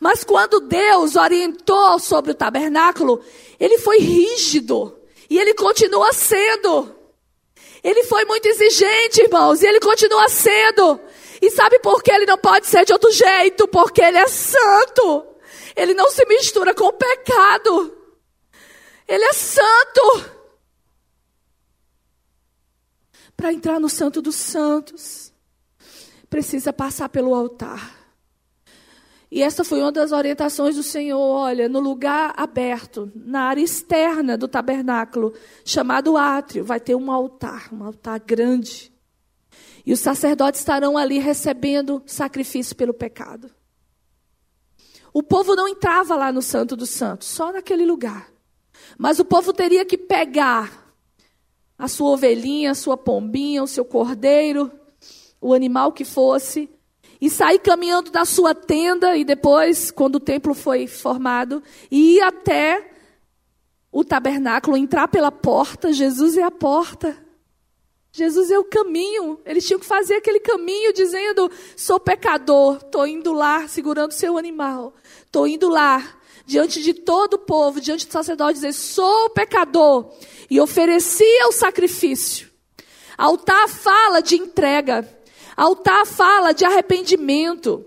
Mas 0.00 0.24
quando 0.24 0.58
Deus 0.58 1.14
orientou 1.14 2.00
sobre 2.00 2.32
o 2.32 2.34
tabernáculo, 2.34 3.22
ele 3.60 3.78
foi 3.78 3.98
rígido. 3.98 4.98
E 5.30 5.38
ele 5.38 5.54
continua 5.54 6.12
sendo. 6.12 6.92
Ele 7.80 8.02
foi 8.02 8.24
muito 8.24 8.46
exigente, 8.46 9.22
irmãos, 9.22 9.62
e 9.62 9.66
ele 9.68 9.78
continua 9.78 10.28
sendo. 10.28 10.98
E 11.40 11.48
sabe 11.48 11.78
por 11.78 12.02
que 12.02 12.10
ele 12.10 12.26
não 12.26 12.36
pode 12.36 12.66
ser 12.66 12.84
de 12.84 12.92
outro 12.92 13.12
jeito? 13.12 13.68
Porque 13.68 14.02
ele 14.02 14.18
é 14.18 14.26
santo. 14.26 15.35
Ele 15.76 15.92
não 15.92 16.10
se 16.10 16.24
mistura 16.24 16.74
com 16.74 16.84
o 16.84 16.92
pecado. 16.92 17.94
Ele 19.06 19.24
é 19.24 19.32
santo. 19.34 20.36
Para 23.36 23.52
entrar 23.52 23.78
no 23.78 23.88
Santo 23.88 24.22
dos 24.22 24.34
Santos, 24.34 25.30
precisa 26.30 26.72
passar 26.72 27.10
pelo 27.10 27.34
altar. 27.34 27.94
E 29.30 29.42
essa 29.42 29.64
foi 29.64 29.80
uma 29.80 29.92
das 29.92 30.12
orientações 30.12 30.76
do 30.76 30.82
Senhor. 30.82 31.18
Olha, 31.18 31.68
no 31.68 31.80
lugar 31.80 32.32
aberto, 32.36 33.12
na 33.14 33.42
área 33.42 33.60
externa 33.60 34.38
do 34.38 34.48
tabernáculo, 34.48 35.34
chamado 35.64 36.16
átrio, 36.16 36.64
vai 36.64 36.80
ter 36.80 36.94
um 36.94 37.12
altar, 37.12 37.68
um 37.74 37.84
altar 37.84 38.18
grande. 38.20 38.90
E 39.84 39.92
os 39.92 40.00
sacerdotes 40.00 40.60
estarão 40.60 40.96
ali 40.96 41.18
recebendo 41.18 42.02
sacrifício 42.06 42.74
pelo 42.74 42.94
pecado. 42.94 43.50
O 45.16 45.22
povo 45.22 45.56
não 45.56 45.66
entrava 45.66 46.14
lá 46.14 46.30
no 46.30 46.42
Santo 46.42 46.76
dos 46.76 46.90
Santos, 46.90 47.28
só 47.28 47.50
naquele 47.50 47.86
lugar. 47.86 48.30
Mas 48.98 49.18
o 49.18 49.24
povo 49.24 49.50
teria 49.50 49.82
que 49.82 49.96
pegar 49.96 50.94
a 51.78 51.88
sua 51.88 52.10
ovelhinha, 52.10 52.72
a 52.72 52.74
sua 52.74 52.98
pombinha, 52.98 53.62
o 53.62 53.66
seu 53.66 53.82
cordeiro, 53.82 54.70
o 55.40 55.54
animal 55.54 55.90
que 55.90 56.04
fosse, 56.04 56.68
e 57.18 57.30
sair 57.30 57.58
caminhando 57.60 58.10
da 58.10 58.26
sua 58.26 58.54
tenda 58.54 59.16
e 59.16 59.24
depois, 59.24 59.90
quando 59.90 60.16
o 60.16 60.20
templo 60.20 60.52
foi 60.52 60.86
formado, 60.86 61.62
ir 61.90 62.20
até 62.20 62.90
o 63.90 64.04
tabernáculo, 64.04 64.76
entrar 64.76 65.08
pela 65.08 65.32
porta. 65.32 65.94
Jesus 65.94 66.36
é 66.36 66.42
a 66.42 66.50
porta. 66.50 67.16
Jesus 68.16 68.50
é 68.50 68.58
o 68.58 68.64
caminho. 68.64 69.38
Eles 69.44 69.66
tinham 69.66 69.78
que 69.78 69.84
fazer 69.84 70.14
aquele 70.14 70.40
caminho 70.40 70.90
dizendo: 70.94 71.50
sou 71.76 72.00
pecador, 72.00 72.76
estou 72.76 73.06
indo 73.06 73.30
lá 73.34 73.68
segurando 73.68 74.12
seu 74.12 74.38
animal, 74.38 74.94
estou 75.36 75.46
indo 75.46 75.68
lá 75.68 76.02
diante 76.46 76.82
de 76.82 76.94
todo 76.94 77.34
o 77.34 77.38
povo, 77.38 77.78
diante 77.78 78.06
do 78.06 78.12
sacerdote, 78.12 78.54
dizer: 78.54 78.72
sou 78.72 79.28
pecador 79.30 80.10
e 80.48 80.58
oferecia 80.58 81.46
o 81.48 81.52
sacrifício. 81.52 82.50
Altar 83.18 83.68
fala 83.68 84.22
de 84.22 84.36
entrega. 84.36 85.06
Altar 85.54 86.06
fala 86.06 86.52
de 86.52 86.64
arrependimento. 86.64 87.84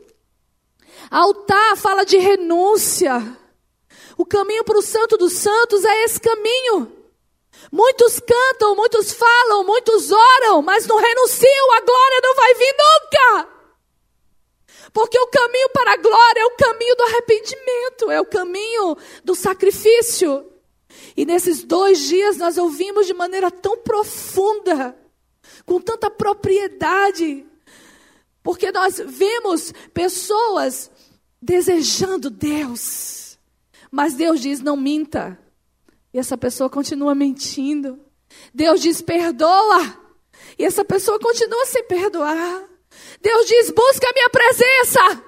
Altar 1.09 1.75
fala 1.75 2.03
de 2.03 2.17
renúncia. 2.17 3.35
O 4.15 4.25
caminho 4.25 4.63
para 4.63 4.77
o 4.77 4.83
Santo 4.83 5.17
dos 5.17 5.33
Santos 5.33 5.83
é 5.83 6.03
esse 6.03 6.19
caminho. 6.19 6.91
Muitos 7.71 8.19
cantam, 8.19 8.75
muitos 8.75 9.11
falam, 9.11 9.63
muitos 9.63 10.11
oram, 10.11 10.61
mas 10.61 10.85
não 10.85 10.97
renunciam, 10.97 11.73
a 11.73 11.81
glória 11.81 12.19
não 12.23 12.35
vai 12.35 12.53
vir 12.55 12.75
nunca. 12.77 13.48
Porque 14.93 15.19
o 15.19 15.27
caminho 15.27 15.69
para 15.69 15.93
a 15.93 15.97
glória 15.97 16.41
é 16.41 16.45
o 16.45 16.55
caminho 16.55 16.95
do 16.95 17.03
arrependimento, 17.03 18.11
é 18.11 18.21
o 18.21 18.25
caminho 18.25 18.97
do 19.23 19.35
sacrifício. 19.35 20.45
E 21.15 21.25
nesses 21.25 21.63
dois 21.63 22.07
dias 22.07 22.37
nós 22.37 22.57
ouvimos 22.57 23.05
de 23.05 23.13
maneira 23.13 23.51
tão 23.51 23.77
profunda, 23.77 24.97
com 25.65 25.79
tanta 25.79 26.09
propriedade, 26.09 27.45
porque 28.41 28.71
nós 28.71 29.01
vemos 29.05 29.73
pessoas 29.93 30.89
desejando 31.41 32.29
Deus, 32.29 33.37
mas 33.91 34.13
Deus 34.13 34.39
diz: 34.39 34.61
não 34.61 34.75
minta. 34.75 35.37
E 36.13 36.17
essa 36.17 36.37
pessoa 36.37 36.69
continua 36.69 37.13
mentindo. 37.13 37.99
Deus 38.53 38.81
diz: 38.81 39.01
perdoa. 39.01 39.97
E 40.57 40.65
essa 40.65 40.83
pessoa 40.83 41.19
continua 41.19 41.65
sem 41.65 41.83
perdoar. 41.83 42.68
Deus 43.21 43.45
diz: 43.45 43.69
busca 43.71 44.09
a 44.09 44.13
minha 44.13 44.29
presença. 44.29 45.23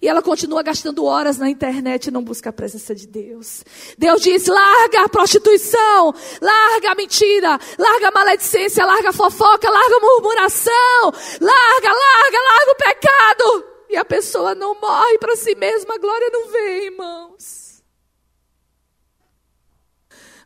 E 0.00 0.08
ela 0.08 0.20
continua 0.20 0.62
gastando 0.62 1.04
horas 1.04 1.38
na 1.38 1.48
internet 1.48 2.06
e 2.06 2.10
não 2.10 2.22
busca 2.22 2.50
a 2.50 2.52
presença 2.52 2.94
de 2.94 3.06
Deus. 3.06 3.64
Deus 3.96 4.20
diz: 4.20 4.46
larga 4.46 5.04
a 5.04 5.08
prostituição, 5.08 6.14
larga 6.40 6.92
a 6.92 6.94
mentira, 6.94 7.58
larga 7.78 8.08
a 8.08 8.10
maledicência, 8.10 8.84
larga 8.84 9.10
a 9.10 9.12
fofoca, 9.12 9.70
larga 9.70 9.96
a 9.96 10.00
murmuração, 10.00 11.12
larga, 11.40 11.92
larga, 11.92 12.38
larga 12.42 12.70
o 12.70 12.76
pecado. 12.76 13.64
E 13.88 13.96
a 13.96 14.04
pessoa 14.04 14.54
não 14.54 14.78
morre 14.80 15.18
para 15.18 15.36
si 15.36 15.54
mesma, 15.54 15.94
a 15.94 15.98
glória 15.98 16.28
não 16.30 16.48
vem, 16.48 16.84
irmãos. 16.86 17.82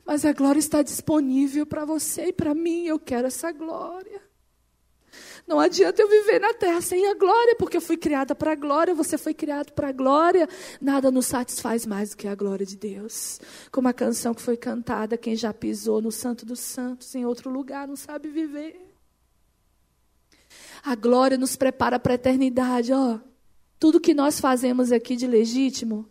Mas 0.05 0.25
a 0.25 0.33
glória 0.33 0.59
está 0.59 0.83
disponível 0.83 1.64
para 1.64 1.85
você 1.85 2.26
e 2.26 2.33
para 2.33 2.55
mim, 2.55 2.87
eu 2.87 2.99
quero 2.99 3.26
essa 3.26 3.50
glória. 3.52 4.29
Não 5.47 5.59
adianta 5.59 6.00
eu 6.00 6.09
viver 6.09 6.40
na 6.40 6.55
terra 6.55 6.81
sem 6.81 7.07
a 7.07 7.14
glória, 7.14 7.57
porque 7.57 7.76
eu 7.76 7.81
fui 7.81 7.97
criada 7.97 8.35
para 8.35 8.52
a 8.52 8.55
glória, 8.55 8.95
você 8.95 9.19
foi 9.19 9.35
criado 9.35 9.73
para 9.73 9.88
a 9.88 9.93
glória. 9.93 10.49
Nada 10.81 11.11
nos 11.11 11.26
satisfaz 11.26 11.87
mais 11.87 12.11
do 12.11 12.17
que 12.17 12.29
a 12.29 12.35
glória 12.35 12.64
de 12.64 12.76
Deus. 12.76 13.40
Como 13.71 13.88
a 13.88 13.93
canção 13.93 14.35
que 14.35 14.43
foi 14.43 14.57
cantada, 14.57 15.19
quem 15.19 15.35
já 15.35 15.52
pisou 15.52 16.00
no 16.00 16.12
Santo 16.12 16.47
dos 16.47 16.61
Santos 16.61 17.14
em 17.14 17.25
outro 17.25 17.50
lugar 17.50 17.88
não 17.88 17.97
sabe 17.97 18.29
viver. 18.29 18.81
A 20.83 20.95
glória 20.95 21.37
nos 21.37 21.57
prepara 21.57 21.99
para 21.99 22.12
a 22.12 22.14
eternidade, 22.14 22.93
ó. 22.93 23.19
Tudo 23.79 24.00
que 24.00 24.14
nós 24.14 24.40
fazemos 24.40 24.93
aqui 24.93 25.17
de 25.17 25.26
legítimo 25.26 26.09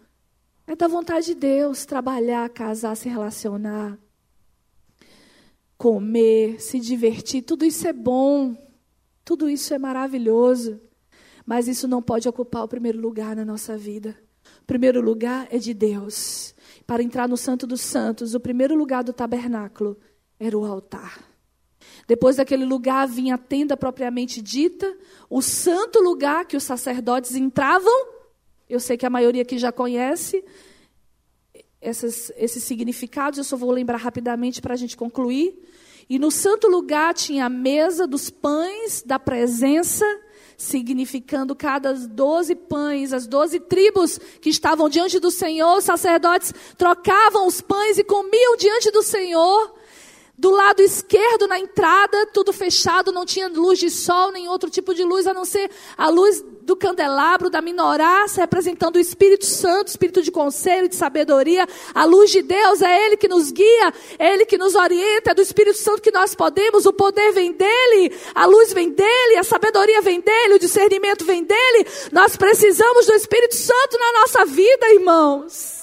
é 0.66 0.76
da 0.76 0.88
vontade 0.88 1.28
de 1.28 1.36
Deus, 1.36 1.86
trabalhar, 1.86 2.50
casar, 2.50 2.96
se 2.96 3.10
relacionar, 3.10 3.98
comer, 5.78 6.62
se 6.62 6.80
divertir, 6.80 7.42
tudo 7.42 7.66
isso 7.66 7.88
é 7.88 7.94
bom. 7.94 8.56
Tudo 9.30 9.48
isso 9.48 9.76
é 9.76 9.78
maravilhoso, 9.78 10.82
mas 11.46 11.68
isso 11.68 11.88
não 11.88 12.02
pode 12.02 12.28
ocupar 12.28 12.64
o 12.64 12.68
primeiro 12.68 13.00
lugar 13.00 13.36
na 13.36 13.46
nossa 13.46 13.78
vida. 13.78 14.18
primeiro 14.66 15.00
lugar 15.02 15.48
é 15.52 15.60
de 15.60 15.72
Deus. 15.72 16.56
Para 16.88 17.04
entrar 17.04 17.30
no 17.30 17.38
Santo 17.38 17.68
dos 17.68 17.80
Santos, 17.80 18.34
o 18.34 18.40
primeiro 18.40 18.74
lugar 18.74 19.04
do 19.04 19.14
tabernáculo 19.14 20.00
era 20.40 20.58
o 20.58 20.66
altar. 20.66 21.24
Depois 22.08 22.38
daquele 22.38 22.66
lugar 22.66 23.08
vinha 23.08 23.36
a 23.36 23.38
tenda 23.38 23.78
propriamente 23.78 24.42
dita, 24.42 24.98
o 25.30 25.44
santo 25.44 26.00
lugar 26.00 26.48
que 26.48 26.58
os 26.58 26.64
sacerdotes 26.64 27.36
entravam. 27.36 28.08
Eu 28.68 28.80
sei 28.80 28.98
que 28.98 29.06
a 29.06 29.12
maioria 29.12 29.44
aqui 29.44 29.60
já 29.60 29.72
conhece 29.72 30.44
essas, 31.80 32.32
esses 32.36 32.64
significados, 32.64 33.38
eu 33.38 33.44
só 33.44 33.56
vou 33.56 33.70
lembrar 33.70 33.98
rapidamente 33.98 34.60
para 34.60 34.74
a 34.74 34.78
gente 34.78 34.98
concluir. 34.98 35.56
E 36.10 36.18
no 36.18 36.32
santo 36.32 36.68
lugar 36.68 37.14
tinha 37.14 37.46
a 37.46 37.50
mesa 37.50 38.08
dos 38.08 38.32
pães 38.32 39.04
da 39.06 39.20
presença, 39.20 40.04
significando 40.58 41.56
cada 41.56 41.94
doze 41.94 42.56
pães, 42.56 43.14
as 43.14 43.28
doze 43.28 43.60
tribos 43.60 44.18
que 44.42 44.50
estavam 44.50 44.90
diante 44.90 45.20
do 45.20 45.30
Senhor, 45.30 45.78
os 45.78 45.84
sacerdotes 45.84 46.52
trocavam 46.76 47.46
os 47.46 47.62
pães 47.62 48.00
e 48.00 48.04
comiam 48.04 48.58
diante 48.58 48.90
do 48.90 49.04
Senhor. 49.04 49.79
Do 50.40 50.52
lado 50.52 50.82
esquerdo, 50.82 51.50
na 51.50 51.60
entrada, 51.60 52.26
tudo 52.28 52.54
fechado, 52.54 53.12
não 53.12 53.26
tinha 53.26 53.50
luz 53.50 53.78
de 53.78 53.90
sol, 53.90 54.32
nem 54.32 54.48
outro 54.48 54.70
tipo 54.70 54.94
de 54.94 55.04
luz, 55.04 55.28
a 55.28 55.34
não 55.34 55.44
ser 55.44 55.70
a 55.98 56.08
luz 56.08 56.42
do 56.62 56.78
candelabro, 56.78 57.50
da 57.50 57.62
minorá, 57.62 58.26
representando 58.38 58.96
o 58.96 59.00
Espírito 59.02 59.46
Santo, 59.46 59.90
Espírito 59.90 60.22
de 60.22 60.32
conselho, 60.32 60.88
de 60.88 60.96
sabedoria. 60.96 61.68
A 61.94 62.06
luz 62.06 62.32
de 62.32 62.42
Deus 62.42 62.82
é 62.82 63.06
Ele 63.06 63.18
que 63.18 63.28
nos 63.28 63.52
guia, 63.52 63.94
é 64.18 64.34
Ele 64.34 64.46
que 64.46 64.58
nos 64.58 64.76
orienta, 64.76 65.32
é 65.32 65.34
do 65.34 65.42
Espírito 65.42 65.78
Santo 65.78 66.02
que 66.02 66.10
nós 66.10 66.34
podemos, 66.34 66.86
o 66.86 66.94
poder 66.94 67.34
vem 67.34 67.52
dEle, 67.52 68.18
a 68.34 68.46
luz 68.46 68.72
vem 68.72 68.92
dEle, 68.92 69.36
a 69.36 69.44
sabedoria 69.44 70.02
vem 70.02 70.22
dEle, 70.22 70.54
o 70.54 70.60
discernimento 70.60 71.26
vem 71.26 71.44
dEle. 71.44 71.86
Nós 72.14 72.38
precisamos 72.38 73.08
do 73.08 73.14
Espírito 73.14 73.58
Santo 73.58 74.00
na 74.00 74.22
nossa 74.22 74.46
vida, 74.46 74.94
irmãos. 74.94 75.79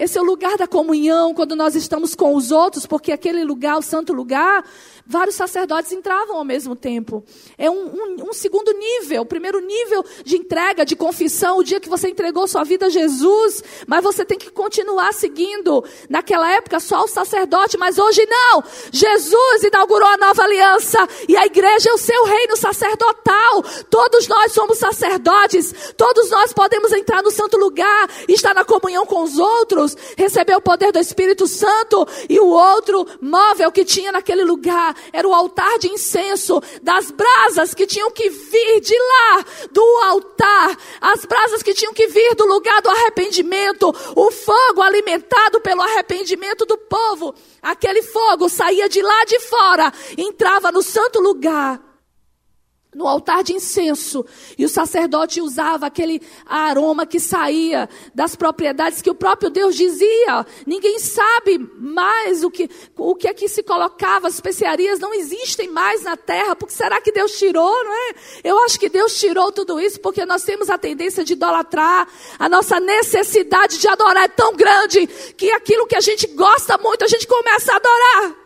Esse 0.00 0.16
é 0.16 0.22
o 0.22 0.24
lugar 0.24 0.56
da 0.56 0.66
comunhão, 0.66 1.34
quando 1.34 1.54
nós 1.54 1.74
estamos 1.74 2.14
com 2.14 2.34
os 2.34 2.50
outros, 2.50 2.86
porque 2.86 3.12
aquele 3.12 3.44
lugar, 3.44 3.76
o 3.76 3.82
santo 3.82 4.14
lugar, 4.14 4.64
vários 5.10 5.34
sacerdotes 5.34 5.90
entravam 5.90 6.36
ao 6.36 6.44
mesmo 6.44 6.76
tempo. 6.76 7.24
É 7.58 7.68
um, 7.68 7.74
um, 7.74 8.28
um, 8.28 8.32
segundo 8.32 8.72
nível, 8.72 9.22
o 9.22 9.26
primeiro 9.26 9.58
nível 9.60 10.04
de 10.24 10.36
entrega, 10.36 10.86
de 10.86 10.94
confissão, 10.94 11.58
o 11.58 11.64
dia 11.64 11.80
que 11.80 11.88
você 11.88 12.08
entregou 12.08 12.46
sua 12.46 12.62
vida 12.62 12.86
a 12.86 12.88
Jesus, 12.88 13.62
mas 13.88 14.04
você 14.04 14.24
tem 14.24 14.38
que 14.38 14.50
continuar 14.50 15.12
seguindo. 15.12 15.84
Naquela 16.08 16.48
época 16.52 16.78
só 16.78 17.02
o 17.02 17.08
sacerdote, 17.08 17.76
mas 17.76 17.98
hoje 17.98 18.24
não. 18.24 18.62
Jesus 18.92 19.64
inaugurou 19.64 20.08
a 20.08 20.16
nova 20.16 20.44
aliança 20.44 20.98
e 21.28 21.36
a 21.36 21.44
igreja 21.44 21.90
é 21.90 21.92
o 21.92 21.98
seu 21.98 22.24
reino 22.24 22.56
sacerdotal. 22.56 23.64
Todos 23.90 24.28
nós 24.28 24.52
somos 24.52 24.78
sacerdotes, 24.78 25.92
todos 25.96 26.30
nós 26.30 26.52
podemos 26.52 26.92
entrar 26.92 27.20
no 27.22 27.32
santo 27.32 27.56
lugar, 27.56 28.08
estar 28.28 28.54
na 28.54 28.64
comunhão 28.64 29.04
com 29.04 29.22
os 29.24 29.36
outros 29.38 29.96
recebeu 30.16 30.58
o 30.58 30.62
poder 30.62 30.92
do 30.92 30.98
Espírito 30.98 31.46
Santo, 31.46 32.06
e 32.28 32.38
o 32.38 32.46
outro 32.46 33.06
móvel 33.20 33.72
que 33.72 33.84
tinha 33.84 34.12
naquele 34.12 34.44
lugar 34.44 34.94
era 35.12 35.26
o 35.26 35.34
altar 35.34 35.78
de 35.78 35.88
incenso, 35.88 36.62
das 36.82 37.10
brasas 37.10 37.74
que 37.74 37.86
tinham 37.86 38.10
que 38.10 38.28
vir 38.28 38.80
de 38.80 38.96
lá, 38.96 39.44
do 39.70 39.82
altar, 40.04 40.76
as 41.00 41.24
brasas 41.24 41.62
que 41.62 41.74
tinham 41.74 41.92
que 41.92 42.06
vir 42.06 42.34
do 42.34 42.46
lugar 42.46 42.80
do 42.82 42.90
arrependimento, 42.90 43.94
o 44.14 44.30
fogo 44.30 44.82
alimentado 44.82 45.60
pelo 45.60 45.82
arrependimento 45.82 46.64
do 46.64 46.76
povo, 46.76 47.34
aquele 47.60 48.02
fogo 48.02 48.48
saía 48.48 48.88
de 48.88 49.02
lá 49.02 49.24
de 49.24 49.40
fora, 49.40 49.92
entrava 50.16 50.72
no 50.72 50.82
santo 50.82 51.20
lugar 51.20 51.89
no 52.94 53.06
altar 53.06 53.44
de 53.44 53.52
incenso, 53.52 54.26
e 54.58 54.64
o 54.64 54.68
sacerdote 54.68 55.40
usava 55.40 55.86
aquele 55.86 56.20
aroma 56.44 57.06
que 57.06 57.20
saía 57.20 57.88
das 58.12 58.34
propriedades 58.34 59.00
que 59.00 59.10
o 59.10 59.14
próprio 59.14 59.48
Deus 59.48 59.76
dizia. 59.76 60.44
Ninguém 60.66 60.98
sabe 60.98 61.58
mais 61.78 62.42
o 62.42 62.50
que 62.50 62.68
o 62.96 63.14
que 63.14 63.28
aqui 63.28 63.48
se 63.48 63.62
colocava, 63.62 64.26
as 64.26 64.34
especiarias 64.34 64.98
não 64.98 65.14
existem 65.14 65.70
mais 65.70 66.02
na 66.02 66.16
terra, 66.16 66.56
porque 66.56 66.74
será 66.74 67.00
que 67.00 67.12
Deus 67.12 67.38
tirou, 67.38 67.84
não 67.84 67.92
é? 67.92 68.14
Eu 68.42 68.58
acho 68.64 68.78
que 68.78 68.88
Deus 68.88 69.18
tirou 69.18 69.52
tudo 69.52 69.78
isso 69.78 70.00
porque 70.00 70.26
nós 70.26 70.42
temos 70.42 70.68
a 70.68 70.76
tendência 70.76 71.24
de 71.24 71.34
idolatrar, 71.34 72.08
a 72.38 72.48
nossa 72.48 72.80
necessidade 72.80 73.78
de 73.78 73.86
adorar 73.86 74.24
é 74.24 74.28
tão 74.28 74.54
grande 74.54 75.06
que 75.36 75.50
aquilo 75.52 75.86
que 75.86 75.96
a 75.96 76.00
gente 76.00 76.26
gosta 76.28 76.76
muito, 76.78 77.04
a 77.04 77.08
gente 77.08 77.26
começa 77.26 77.72
a 77.72 77.76
adorar. 77.76 78.39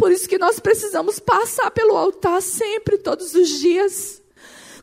Por 0.00 0.10
isso 0.10 0.26
que 0.26 0.38
nós 0.38 0.58
precisamos 0.58 1.18
passar 1.18 1.70
pelo 1.72 1.94
altar 1.94 2.40
sempre, 2.40 2.96
todos 2.96 3.34
os 3.34 3.46
dias. 3.50 4.22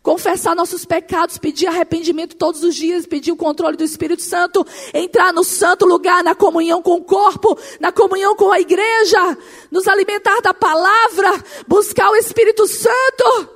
Confessar 0.03 0.56
nossos 0.56 0.86
pecados, 0.86 1.39
pedir 1.39 1.65
arrependimento 1.65 2.36
todos 2.36 2.63
os 2.63 2.75
dias, 2.75 3.08
pedir 3.08 3.32
o 3.32 3.36
controle 3.36 3.75
do 3.75 3.84
Espírito 3.84 4.21
Santo, 4.21 4.63
entrar 4.93 5.34
no 5.34 5.43
santo 5.43 5.88
lugar, 5.88 6.23
na 6.23 6.36
comunhão 6.36 6.84
com 6.84 6.97
o 6.97 7.03
corpo, 7.03 7.58
na 7.80 7.91
comunhão 7.91 8.36
com 8.36 8.51
a 8.51 8.60
igreja, 8.60 9.36
nos 9.71 9.88
alimentar 9.88 10.39
da 10.41 10.53
palavra, 10.53 11.43
buscar 11.67 12.12
o 12.12 12.15
Espírito 12.15 12.67
Santo 12.67 13.49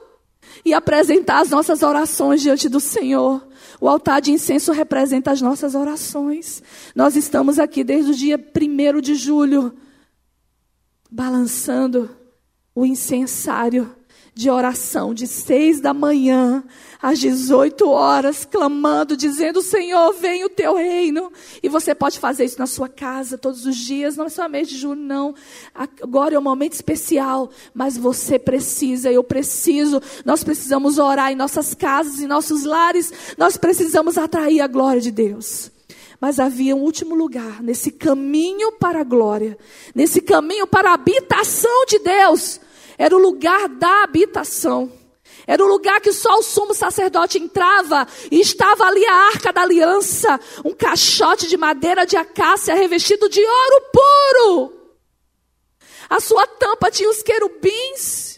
e 0.66 0.74
apresentar 0.74 1.42
as 1.42 1.52
nossas 1.52 1.84
orações 1.84 2.42
diante 2.42 2.68
do 2.68 2.80
Senhor. 2.80 3.40
O 3.80 3.88
altar 3.88 4.20
de 4.20 4.32
incenso 4.32 4.72
representa 4.72 5.30
as 5.30 5.44
nossas 5.44 5.76
orações. 5.76 6.64
Nós 6.96 7.16
estamos 7.16 7.60
aqui 7.60 7.84
desde 7.84 8.10
o 8.10 8.16
dia 8.16 8.40
1 8.40 9.00
de 9.00 9.14
julho 9.14 9.72
balançando 11.12 12.10
o 12.74 12.86
incensário 12.86 13.94
de 14.34 14.50
oração 14.50 15.14
de 15.14 15.28
seis 15.28 15.82
da 15.82 15.94
manhã 15.94 16.64
às 17.02 17.20
18 17.20 17.90
horas, 17.90 18.46
clamando, 18.46 19.18
dizendo: 19.18 19.62
Senhor, 19.62 20.14
vem 20.14 20.46
o 20.46 20.50
teu 20.50 20.76
reino. 20.76 21.32
E 21.62 21.68
você 21.68 21.94
pode 21.94 22.18
fazer 22.18 22.46
isso 22.46 22.58
na 22.58 22.66
sua 22.66 22.88
casa 22.88 23.38
todos 23.38 23.66
os 23.66 23.76
dias, 23.76 24.16
não 24.16 24.26
é 24.26 24.30
só 24.30 24.48
mês 24.48 24.70
de 24.70 24.78
julho, 24.78 25.02
não. 25.02 25.36
Agora 25.76 26.36
é 26.36 26.40
um 26.40 26.44
momento 26.44 26.74
especial, 26.74 27.50
mas 27.74 27.98
você 27.98 28.40
precisa, 28.40 29.12
eu 29.12 29.24
preciso, 29.24 30.02
nós 30.24 30.44
precisamos 30.44 30.98
orar 30.98 31.32
em 31.32 31.36
nossas 31.36 31.74
casas, 31.74 32.22
em 32.22 32.28
nossos 32.28 32.64
lares, 32.64 33.12
nós 33.38 33.58
precisamos 33.58 34.18
atrair 34.18 34.62
a 34.62 34.68
glória 34.68 35.02
de 35.02 35.12
Deus. 35.12 35.72
Mas 36.22 36.40
havia 36.40 36.76
um 36.76 36.84
último 36.84 37.16
lugar 37.16 37.64
nesse 37.64 37.90
caminho 37.92 38.74
para 38.74 39.02
a 39.02 39.04
glória, 39.04 39.58
nesse 39.96 40.22
caminho 40.22 40.68
para 40.68 40.92
a 40.92 40.94
habitação 40.94 41.86
de 41.88 41.98
Deus. 41.98 42.62
Era 42.96 43.16
o 43.16 43.20
lugar 43.20 43.68
da 43.68 44.04
habitação. 44.04 44.94
Era 45.48 45.66
o 45.66 45.68
lugar 45.68 46.00
que 46.00 46.14
só 46.14 46.38
o 46.38 46.44
sumo 46.44 46.76
sacerdote 46.76 47.40
entrava 47.40 48.08
e 48.30 48.40
estava 48.40 48.84
ali 48.84 49.04
a 49.04 49.14
arca 49.34 49.52
da 49.52 49.64
aliança, 49.64 50.40
um 50.64 50.76
caixote 50.76 51.48
de 51.48 51.58
madeira 51.58 52.06
de 52.06 52.16
acácia 52.16 52.76
revestido 52.76 53.28
de 53.28 53.42
ouro 53.44 53.86
puro. 53.92 54.74
A 56.08 56.20
sua 56.20 56.46
tampa 56.46 56.92
tinha 56.92 57.10
os 57.10 57.24
querubins 57.24 58.31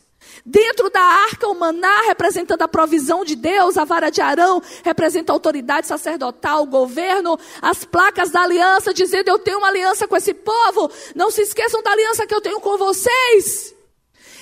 Dentro 0.46 0.90
da 0.90 1.00
arca, 1.00 1.48
o 1.48 1.54
maná 1.54 2.02
representando 2.02 2.64
a 2.64 2.68
provisão 2.68 3.24
de 3.24 3.34
Deus, 3.34 3.78
a 3.78 3.86
vara 3.86 4.10
de 4.10 4.20
Arão 4.20 4.62
representa 4.84 5.32
a 5.32 5.36
autoridade 5.36 5.88
sacerdotal, 5.88 6.64
o 6.64 6.68
governo, 6.68 7.40
as 7.62 7.86
placas 7.86 8.30
da 8.30 8.42
aliança, 8.42 8.94
dizendo: 8.94 9.30
Eu 9.30 9.40
tenho 9.40 9.60
uma 9.60 9.70
aliança 9.70 10.06
com 10.06 10.18
esse 10.18 10.34
povo, 10.34 10.92
não 11.16 11.32
se 11.32 11.44
esqueçam 11.44 11.82
da 11.82 11.92
aliança 11.92 12.28
que 12.28 12.36
eu 12.36 12.42
tenho 12.42 12.60
com 12.60 12.78
vocês. 12.78 13.74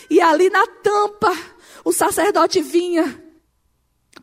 E 0.09 0.19
ali 0.19 0.49
na 0.49 0.65
tampa, 0.65 1.31
o 1.85 1.91
sacerdote 1.91 2.61
vinha 2.61 3.23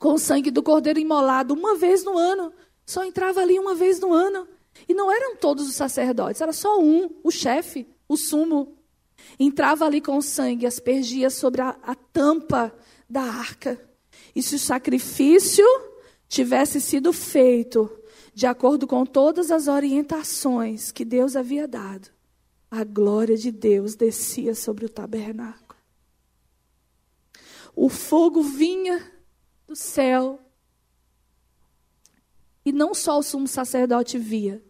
com 0.00 0.14
o 0.14 0.18
sangue 0.18 0.50
do 0.50 0.64
cordeiro 0.64 0.98
imolado 0.98 1.54
uma 1.54 1.76
vez 1.76 2.02
no 2.02 2.18
ano, 2.18 2.52
só 2.84 3.04
entrava 3.04 3.40
ali 3.40 3.56
uma 3.56 3.76
vez 3.76 4.00
no 4.00 4.12
ano. 4.12 4.48
E 4.88 4.94
não 4.94 5.12
eram 5.12 5.36
todos 5.36 5.68
os 5.68 5.76
sacerdotes, 5.76 6.40
era 6.40 6.52
só 6.52 6.80
um, 6.80 7.08
o 7.22 7.30
chefe, 7.30 7.86
o 8.08 8.16
sumo 8.16 8.77
entrava 9.38 9.84
ali 9.84 10.00
com 10.00 10.20
sangue, 10.20 10.66
aspergia 10.66 11.30
sobre 11.30 11.60
a, 11.60 11.76
a 11.82 11.94
tampa 11.94 12.72
da 13.08 13.22
arca. 13.22 13.80
E 14.34 14.42
se 14.42 14.54
o 14.54 14.58
sacrifício 14.58 15.64
tivesse 16.28 16.80
sido 16.80 17.12
feito 17.12 17.90
de 18.34 18.46
acordo 18.46 18.86
com 18.86 19.04
todas 19.04 19.50
as 19.50 19.66
orientações 19.66 20.92
que 20.92 21.04
Deus 21.04 21.34
havia 21.34 21.66
dado, 21.66 22.08
a 22.70 22.84
glória 22.84 23.36
de 23.36 23.50
Deus 23.50 23.94
descia 23.94 24.54
sobre 24.54 24.84
o 24.84 24.88
tabernáculo. 24.88 25.80
O 27.74 27.88
fogo 27.88 28.42
vinha 28.42 29.12
do 29.66 29.76
céu. 29.76 30.40
E 32.64 32.72
não 32.72 32.92
só 32.94 33.18
o 33.18 33.22
sumo 33.22 33.46
sacerdote 33.46 34.18
via, 34.18 34.62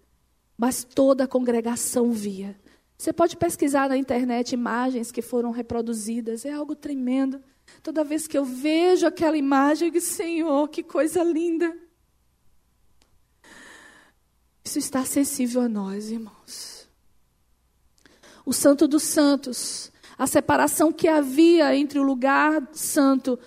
mas 0.57 0.85
toda 0.85 1.25
a 1.25 1.29
congregação 1.29 2.13
via. 2.13 2.59
Você 2.99 3.13
pode 3.13 3.37
pesquisar 3.37 3.89
na 3.89 3.97
internet 3.97 4.53
imagens 4.53 5.13
que 5.13 5.23
foram 5.23 5.53
reproduzidas, 5.53 6.45
é 6.45 6.51
algo 6.51 6.75
tremendo. 6.75 7.41
Toda 7.81 8.03
vez 8.03 8.27
que 8.27 8.37
eu 8.37 8.45
vejo 8.45 9.07
aquela 9.07 9.37
imagem, 9.37 9.87
eu 9.87 9.93
digo, 9.93 10.05
Senhor, 10.05 10.69
que 10.69 10.83
coisa 10.83 11.23
linda. 11.23 11.77
Isso 14.65 14.81
está 14.81 15.01
acessível 15.01 15.63
a 15.63 15.69
nós, 15.69 16.11
irmãos. 16.11 16.89
O 18.45 18.53
Santo 18.53 18.89
dos 18.89 19.05
Santos, 19.05 19.93
a 20.19 20.27
separação 20.27 20.93
que 20.93 21.07
havia 21.07 21.77
entre 21.77 22.01
o 22.01 22.03
lugar 22.03 22.69
santo 22.73 23.39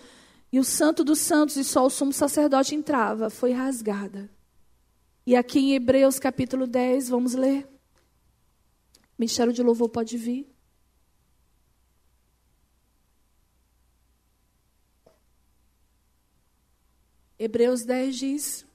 e 0.50 0.60
o 0.60 0.64
Santo 0.64 1.04
dos 1.04 1.20
Santos, 1.20 1.58
e 1.58 1.64
só 1.64 1.86
o 1.86 1.90
sumo 1.90 2.14
sacerdote 2.14 2.74
entrava, 2.74 3.30
foi 3.30 3.52
rasgada. 3.52 4.30
E 5.26 5.36
aqui 5.36 5.60
em 5.60 5.74
Hebreus 5.74 6.20
capítulo 6.20 6.66
10, 6.66 7.10
vamos 7.10 7.34
ler. 7.34 7.68
Ministério 9.22 9.54
de 9.54 9.62
Louvor 9.62 9.88
pode 9.88 10.18
vir. 10.18 10.52
Hebreus 17.38 17.86
10 17.86 18.16
diz: 18.18 18.66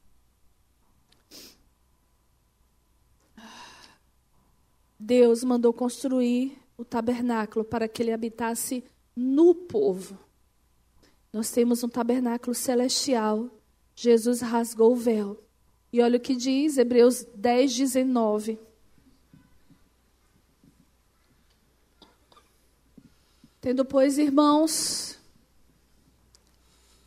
Deus 4.96 5.42
mandou 5.42 5.72
construir 5.72 6.56
o 6.78 6.84
tabernáculo 6.84 7.64
para 7.64 7.88
que 7.88 8.00
ele 8.00 8.12
habitasse 8.12 8.84
no 9.16 9.52
povo. 9.52 10.16
Nós 11.32 11.50
temos 11.50 11.82
um 11.82 11.88
tabernáculo 11.88 12.54
celestial. 12.54 13.50
Jesus 13.96 14.42
rasgou 14.42 14.92
o 14.92 14.96
véu. 14.96 15.42
E 15.92 16.00
olha 16.00 16.18
o 16.18 16.20
que 16.20 16.36
diz 16.36 16.78
Hebreus 16.78 17.24
10, 17.34 17.74
19. 17.74 18.60
Tendo, 23.66 23.84
pois, 23.84 24.16
irmãos, 24.16 25.18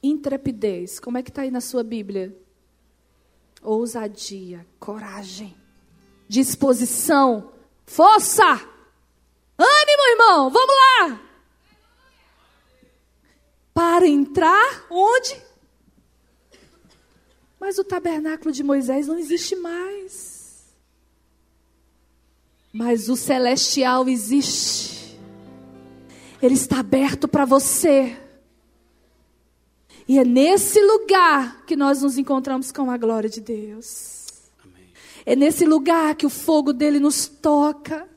intrepidez. 0.04 1.00
Como 1.00 1.18
é 1.18 1.24
que 1.24 1.30
está 1.30 1.44
aí 1.44 1.50
na 1.50 1.62
sua 1.62 1.86
Bíblia? 1.86 2.38
Ousadia, 3.62 4.68
coragem, 4.78 5.56
disposição, 6.28 7.54
força. 7.86 8.44
Ânimo, 9.58 10.10
irmão, 10.12 10.50
vamos 10.50 10.76
lá. 10.76 11.22
Para 13.74 14.06
entrar 14.06 14.86
onde? 14.90 15.42
Mas 17.58 17.78
o 17.78 17.86
tabernáculo 17.86 18.52
de 18.52 18.64
Moisés 18.64 19.08
não 19.08 19.18
existe 19.18 19.56
mais. 19.56 20.76
Mas 22.74 23.08
o 23.08 23.16
celestial 23.16 24.10
existe. 24.10 24.99
Ele 26.42 26.56
está 26.56 26.80
aberto 26.80 27.28
para 27.28 27.46
você. 27.46 28.18
E 30.08 30.18
é 30.18 30.26
nesse 30.26 30.82
lugar 30.82 31.64
que 31.66 31.76
nós 31.76 32.02
nos 32.02 32.18
encontramos 32.18 32.72
com 32.72 32.90
a 32.90 32.98
glória 32.98 33.30
de 33.30 33.42
Deus. 33.42 34.28
Amém. 34.64 34.92
É 35.26 35.36
nesse 35.36 35.66
lugar 35.66 36.16
que 36.16 36.26
o 36.26 36.30
fogo 36.30 36.74
dele 36.74 37.00
nos 37.00 37.28
toca. 37.28 38.08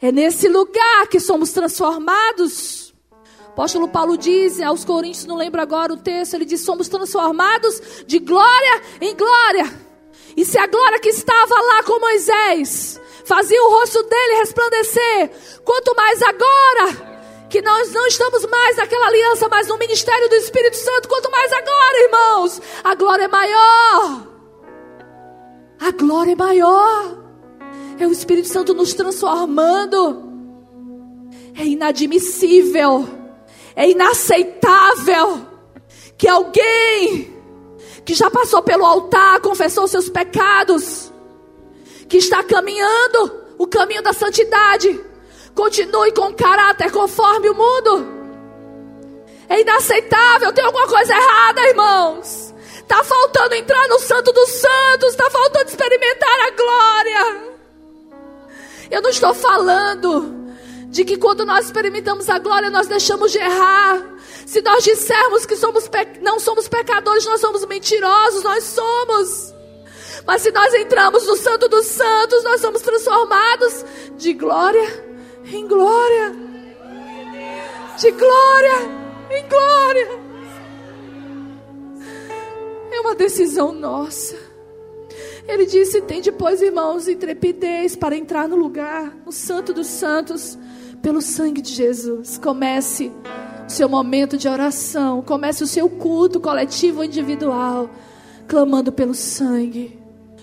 É 0.00 0.12
nesse 0.12 0.48
lugar 0.48 1.06
que 1.08 1.18
somos 1.18 1.52
transformados 1.52 2.82
apóstolo 3.52 3.86
Paulo 3.86 4.16
diz 4.16 4.60
aos 4.60 4.82
Coríntios, 4.82 5.26
não 5.26 5.36
lembro 5.36 5.60
agora 5.60 5.92
o 5.92 5.96
texto, 5.96 6.34
ele 6.34 6.46
diz: 6.46 6.62
somos 6.62 6.88
transformados 6.88 8.04
de 8.06 8.18
glória 8.18 8.82
em 9.00 9.14
glória. 9.14 9.70
E 10.34 10.44
se 10.44 10.58
a 10.58 10.66
glória 10.66 10.98
que 10.98 11.10
estava 11.10 11.54
lá 11.54 11.82
com 11.82 12.00
Moisés 12.00 12.98
fazia 13.26 13.62
o 13.62 13.70
rosto 13.70 14.02
dele 14.04 14.38
resplandecer, 14.38 15.30
quanto 15.64 15.94
mais 15.94 16.22
agora 16.22 17.11
que 17.52 17.62
nós 17.62 17.92
não 17.92 18.06
estamos 18.06 18.44
mais 18.46 18.76
naquela 18.76 19.06
aliança, 19.06 19.46
mas 19.48 19.68
no 19.68 19.78
ministério 19.78 20.28
do 20.28 20.34
Espírito 20.34 20.76
Santo, 20.76 21.08
quanto 21.08 21.30
mais 21.30 21.52
agora, 21.52 22.04
irmãos, 22.04 22.62
a 22.82 22.94
glória 22.94 23.24
é 23.24 23.28
maior. 23.28 24.26
A 25.78 25.90
glória 25.92 26.32
é 26.32 26.36
maior. 26.36 27.22
É 28.00 28.06
o 28.06 28.10
Espírito 28.10 28.48
Santo 28.48 28.74
nos 28.74 28.94
transformando. 28.94 30.32
É 31.56 31.64
inadmissível 31.64 33.22
é 33.74 33.90
inaceitável 33.90 35.46
que 36.16 36.28
alguém 36.28 37.32
que 38.04 38.14
já 38.14 38.30
passou 38.30 38.62
pelo 38.62 38.84
altar, 38.84 39.40
confessou 39.40 39.86
seus 39.86 40.08
pecados, 40.08 41.12
que 42.08 42.16
está 42.16 42.42
caminhando 42.42 43.32
o 43.58 43.66
caminho 43.66 44.02
da 44.02 44.12
santidade, 44.12 45.00
continue 45.54 46.12
com 46.12 46.32
caráter 46.34 46.90
conforme 46.90 47.50
o 47.50 47.54
mundo. 47.54 48.22
É 49.48 49.60
inaceitável, 49.60 50.52
tem 50.52 50.64
alguma 50.64 50.86
coisa 50.86 51.12
errada, 51.14 51.68
irmãos. 51.68 52.54
Está 52.78 53.04
faltando 53.04 53.54
entrar 53.54 53.88
no 53.88 53.98
Santo 53.98 54.32
dos 54.32 54.50
Santos, 54.50 55.10
está 55.10 55.30
faltando 55.30 55.68
experimentar 55.68 56.40
a 56.40 56.50
glória. 56.50 57.52
Eu 58.90 59.02
não 59.02 59.10
estou 59.10 59.34
falando 59.34 60.52
de 60.88 61.04
que 61.04 61.16
quando 61.16 61.46
nós 61.46 61.66
experimentamos 61.66 62.28
a 62.28 62.38
glória, 62.38 62.70
nós 62.70 62.86
deixamos 62.86 63.32
de 63.32 63.38
errar. 63.38 64.02
Se 64.46 64.60
nós 64.60 64.84
dissermos 64.84 65.46
que 65.46 65.56
somos 65.56 65.88
não 66.20 66.38
somos 66.38 66.68
pecadores, 66.68 67.24
nós 67.24 67.40
somos 67.40 67.64
mentirosos, 67.66 68.42
nós 68.42 68.64
somos. 68.64 69.54
Mas 70.26 70.42
se 70.42 70.50
nós 70.50 70.72
entramos 70.74 71.26
no 71.26 71.36
Santo 71.36 71.68
dos 71.68 71.86
Santos, 71.86 72.44
nós 72.44 72.60
somos 72.60 72.82
transformados 72.82 73.84
de 74.16 74.34
glória 74.34 75.11
em 75.44 75.66
glória. 75.66 76.34
De 77.98 78.10
glória 78.10 79.02
em 79.30 79.48
glória. 79.48 80.08
É 82.92 83.00
uma 83.00 83.14
decisão 83.14 83.72
nossa. 83.72 84.36
Ele 85.46 85.66
disse: 85.66 86.00
Tem 86.02 86.20
depois, 86.20 86.62
irmãos, 86.62 87.08
intrepidez 87.08 87.96
para 87.96 88.16
entrar 88.16 88.48
no 88.48 88.56
lugar, 88.56 89.16
no 89.24 89.32
Santo 89.32 89.72
dos 89.72 89.86
Santos 89.86 90.58
pelo 91.02 91.20
sangue 91.20 91.60
de 91.60 91.72
Jesus. 91.72 92.38
Comece 92.38 93.12
o 93.66 93.70
seu 93.70 93.88
momento 93.88 94.36
de 94.36 94.48
oração, 94.48 95.20
comece 95.22 95.64
o 95.64 95.66
seu 95.66 95.88
culto 95.88 96.38
coletivo 96.38 96.98
ou 96.98 97.04
individual, 97.04 97.90
clamando 98.46 98.92
pelo 98.92 99.14
sangue, 99.14 99.98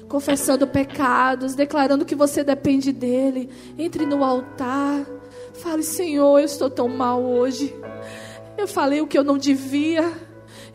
confessando 0.10 0.67
pecados, 0.67 1.54
declarando 1.54 2.04
que 2.04 2.15
você 2.15 2.43
depende 2.43 2.91
dele. 2.91 3.50
Entre 3.78 4.06
no 4.06 4.24
altar, 4.24 5.06
fale: 5.54 5.84
Senhor, 5.84 6.39
eu 6.39 6.45
estou 6.45 6.69
tão 6.69 6.89
mal 6.89 7.24
hoje. 7.24 7.74
Eu 8.58 8.67
falei 8.67 9.00
o 9.00 9.08
que 9.08 9.17
eu 9.17 9.24
não 9.24 9.38
devia. 9.38 10.12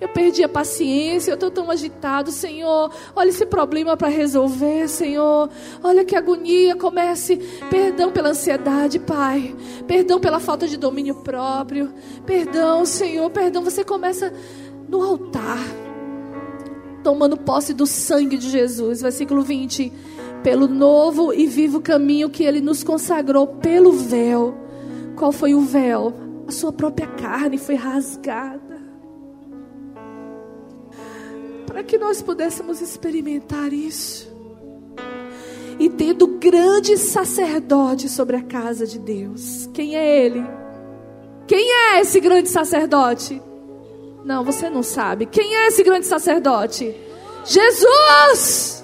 Eu 0.00 0.08
perdi 0.08 0.42
a 0.42 0.48
paciência, 0.48 1.30
eu 1.30 1.34
estou 1.34 1.50
tão 1.50 1.70
agitado, 1.70 2.30
Senhor. 2.30 2.90
Olha 3.14 3.28
esse 3.28 3.46
problema 3.46 3.96
para 3.96 4.08
resolver, 4.08 4.88
Senhor. 4.88 5.48
Olha 5.82 6.04
que 6.04 6.16
agonia. 6.16 6.76
Comece. 6.76 7.36
Perdão 7.70 8.10
pela 8.10 8.30
ansiedade, 8.30 8.98
Pai. 8.98 9.54
Perdão 9.86 10.18
pela 10.18 10.40
falta 10.40 10.66
de 10.66 10.76
domínio 10.76 11.16
próprio. 11.16 11.92
Perdão, 12.26 12.84
Senhor. 12.84 13.30
Perdão. 13.30 13.62
Você 13.62 13.84
começa 13.84 14.32
no 14.88 15.02
altar, 15.02 15.58
tomando 17.04 17.36
posse 17.36 17.72
do 17.72 17.86
sangue 17.86 18.36
de 18.36 18.50
Jesus. 18.50 19.00
Versículo 19.00 19.42
20. 19.42 19.92
Pelo 20.42 20.66
novo 20.66 21.32
e 21.32 21.46
vivo 21.46 21.80
caminho 21.80 22.28
que 22.28 22.42
Ele 22.42 22.60
nos 22.60 22.82
consagrou 22.82 23.46
pelo 23.46 23.92
véu. 23.92 24.56
Qual 25.14 25.30
foi 25.30 25.54
o 25.54 25.60
véu? 25.60 26.12
A 26.48 26.50
sua 26.50 26.72
própria 26.72 27.06
carne 27.06 27.56
foi 27.56 27.76
rasgada 27.76 28.64
para 31.74 31.82
que 31.82 31.98
nós 31.98 32.22
pudéssemos 32.22 32.80
experimentar 32.80 33.72
isso. 33.72 34.32
E 35.76 35.90
tendo 35.90 36.38
grande 36.38 36.96
sacerdote 36.96 38.08
sobre 38.08 38.36
a 38.36 38.42
casa 38.42 38.86
de 38.86 38.96
Deus. 38.96 39.68
Quem 39.74 39.96
é 39.96 40.24
ele? 40.24 40.44
Quem 41.48 41.68
é 41.68 42.00
esse 42.00 42.20
grande 42.20 42.48
sacerdote? 42.48 43.42
Não, 44.24 44.42
você 44.42 44.70
não 44.70 44.82
sabe. 44.82 45.26
Quem 45.26 45.54
é 45.54 45.66
esse 45.66 45.82
grande 45.82 46.06
sacerdote? 46.06 46.96
Jesus! 47.44 48.82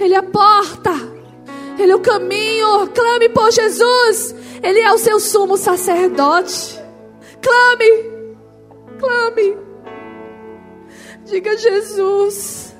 Ele 0.00 0.14
é 0.14 0.16
a 0.16 0.22
porta. 0.22 0.90
Ele 1.78 1.92
é 1.92 1.94
o 1.94 2.00
caminho. 2.00 2.88
Clame 2.88 3.28
por 3.28 3.52
Jesus. 3.52 4.34
Ele 4.62 4.80
é 4.80 4.90
o 4.90 4.96
seu 4.96 5.20
sumo 5.20 5.58
sacerdote. 5.58 6.80
Clame. 7.42 8.14
Clame. 8.98 9.58
Diga, 11.26 11.58
Jesus. 11.58 12.74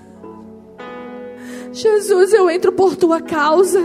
Jesus, 1.70 2.32
eu 2.32 2.48
entro 2.48 2.72
por 2.72 2.96
tua 2.96 3.20
causa. 3.20 3.80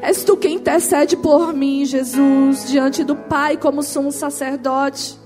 És 0.00 0.22
tu 0.22 0.36
quem 0.36 0.56
intercede 0.56 1.16
por 1.16 1.52
mim, 1.52 1.84
Jesus, 1.84 2.68
diante 2.68 3.02
do 3.02 3.16
Pai, 3.16 3.56
como 3.56 3.82
sumo 3.82 4.12
sacerdote. 4.12 5.23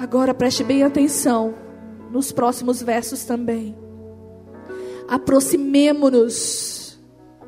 Agora 0.00 0.32
preste 0.32 0.64
bem 0.64 0.82
atenção 0.82 1.54
nos 2.10 2.32
próximos 2.32 2.82
versos 2.82 3.24
também. 3.26 3.76
Aproximemo-nos. 5.06 6.98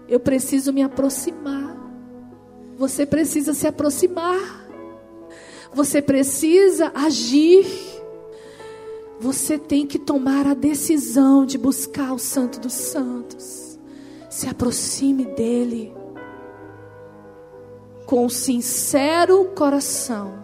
Eu 0.07 0.21
preciso 0.21 0.71
me 0.71 0.83
aproximar. 0.83 1.75
Você 2.77 3.07
precisa 3.07 3.55
se 3.55 3.67
aproximar. 3.67 4.69
Você 5.73 6.03
precisa 6.03 6.93
agir. 6.95 7.65
Você 9.19 9.57
tem 9.57 9.87
que 9.87 9.99
tomar 9.99 10.47
a 10.47 10.53
decisão 10.53 11.47
de 11.47 11.57
buscar 11.57 12.12
o 12.12 12.19
Santo 12.19 12.61
dos 12.61 12.75
Santos. 12.75 13.79
Se 14.29 14.47
aproxime 14.47 15.25
dele 15.25 15.95
com 18.05 18.29
sincero 18.29 19.47
coração. 19.55 20.41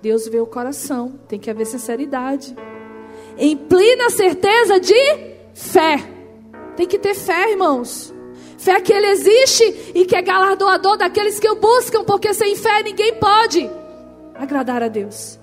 Deus 0.00 0.28
vê 0.28 0.40
o 0.40 0.46
coração, 0.46 1.18
tem 1.26 1.38
que 1.38 1.50
haver 1.50 1.66
sinceridade. 1.66 2.54
Em 3.38 3.56
plena 3.56 4.10
certeza 4.10 4.78
de 4.78 4.94
fé. 5.54 5.96
Tem 6.76 6.86
que 6.86 6.98
ter 6.98 7.14
fé, 7.14 7.50
irmãos. 7.50 8.14
Fé 8.58 8.80
que 8.80 8.92
Ele 8.92 9.06
existe 9.06 9.92
e 9.94 10.04
que 10.04 10.16
é 10.16 10.22
galardoador 10.22 10.96
daqueles 10.96 11.38
que 11.38 11.48
o 11.48 11.56
buscam, 11.56 12.04
porque 12.04 12.32
sem 12.34 12.56
fé 12.56 12.82
ninguém 12.82 13.14
pode 13.14 13.70
agradar 14.34 14.82
a 14.82 14.88
Deus. 14.88 15.38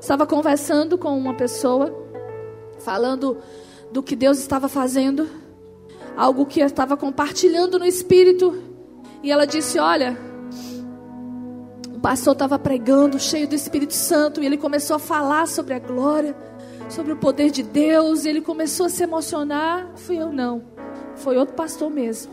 Estava 0.00 0.26
conversando 0.26 0.96
com 0.96 1.16
uma 1.16 1.34
pessoa, 1.34 1.92
falando 2.78 3.38
do 3.90 4.02
que 4.02 4.14
Deus 4.14 4.38
estava 4.38 4.68
fazendo, 4.68 5.28
algo 6.16 6.46
que 6.46 6.60
eu 6.60 6.66
estava 6.66 6.96
compartilhando 6.96 7.78
no 7.78 7.84
Espírito, 7.84 8.62
e 9.22 9.30
ela 9.30 9.44
disse: 9.46 9.78
Olha, 9.78 10.16
o 11.98 12.00
pastor 12.00 12.32
estava 12.32 12.56
pregando, 12.60 13.18
cheio 13.18 13.48
do 13.48 13.56
Espírito 13.56 13.92
Santo, 13.92 14.40
e 14.40 14.46
ele 14.46 14.56
começou 14.56 14.94
a 14.94 15.00
falar 15.00 15.48
sobre 15.48 15.74
a 15.74 15.80
glória, 15.80 16.36
sobre 16.88 17.12
o 17.12 17.16
poder 17.16 17.50
de 17.50 17.64
Deus, 17.64 18.24
e 18.24 18.28
ele 18.28 18.40
começou 18.40 18.86
a 18.86 18.88
se 18.88 19.02
emocionar. 19.02 19.90
Fui 19.96 20.16
eu, 20.16 20.30
não, 20.30 20.62
foi 21.16 21.36
outro 21.36 21.56
pastor 21.56 21.90
mesmo. 21.90 22.32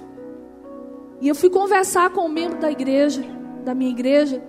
E 1.19 1.28
eu 1.28 1.34
fui 1.34 1.49
conversar 1.49 2.12
com 2.12 2.28
um 2.28 2.30
membro 2.30 2.60
da 2.60 2.71
igreja, 2.71 3.23
da 3.63 3.73
minha 3.73 3.89
igreja. 3.89 4.43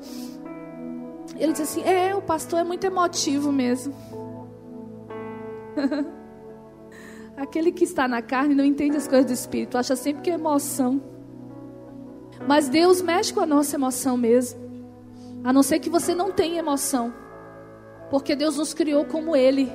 Ele 1.38 1.52
disse 1.52 1.62
assim: 1.62 1.82
É, 1.82 2.14
o 2.14 2.20
pastor 2.20 2.58
é 2.60 2.64
muito 2.64 2.84
emotivo 2.84 3.50
mesmo. 3.50 3.94
Aquele 7.38 7.72
que 7.72 7.84
está 7.84 8.06
na 8.06 8.20
carne 8.20 8.54
não 8.54 8.64
entende 8.64 8.98
as 8.98 9.08
coisas 9.08 9.24
do 9.24 9.32
espírito, 9.32 9.78
acha 9.78 9.96
sempre 9.96 10.20
que 10.20 10.30
é 10.30 10.34
emoção. 10.34 11.00
Mas 12.46 12.68
Deus 12.68 13.00
mexe 13.00 13.32
com 13.32 13.40
a 13.40 13.46
nossa 13.46 13.76
emoção 13.76 14.18
mesmo. 14.18 14.65
A 15.46 15.52
não 15.52 15.62
ser 15.62 15.78
que 15.78 15.88
você 15.88 16.12
não 16.12 16.32
tenha 16.32 16.58
emoção. 16.58 17.14
Porque 18.10 18.34
Deus 18.34 18.56
nos 18.56 18.74
criou 18.74 19.04
como 19.04 19.36
Ele. 19.36 19.70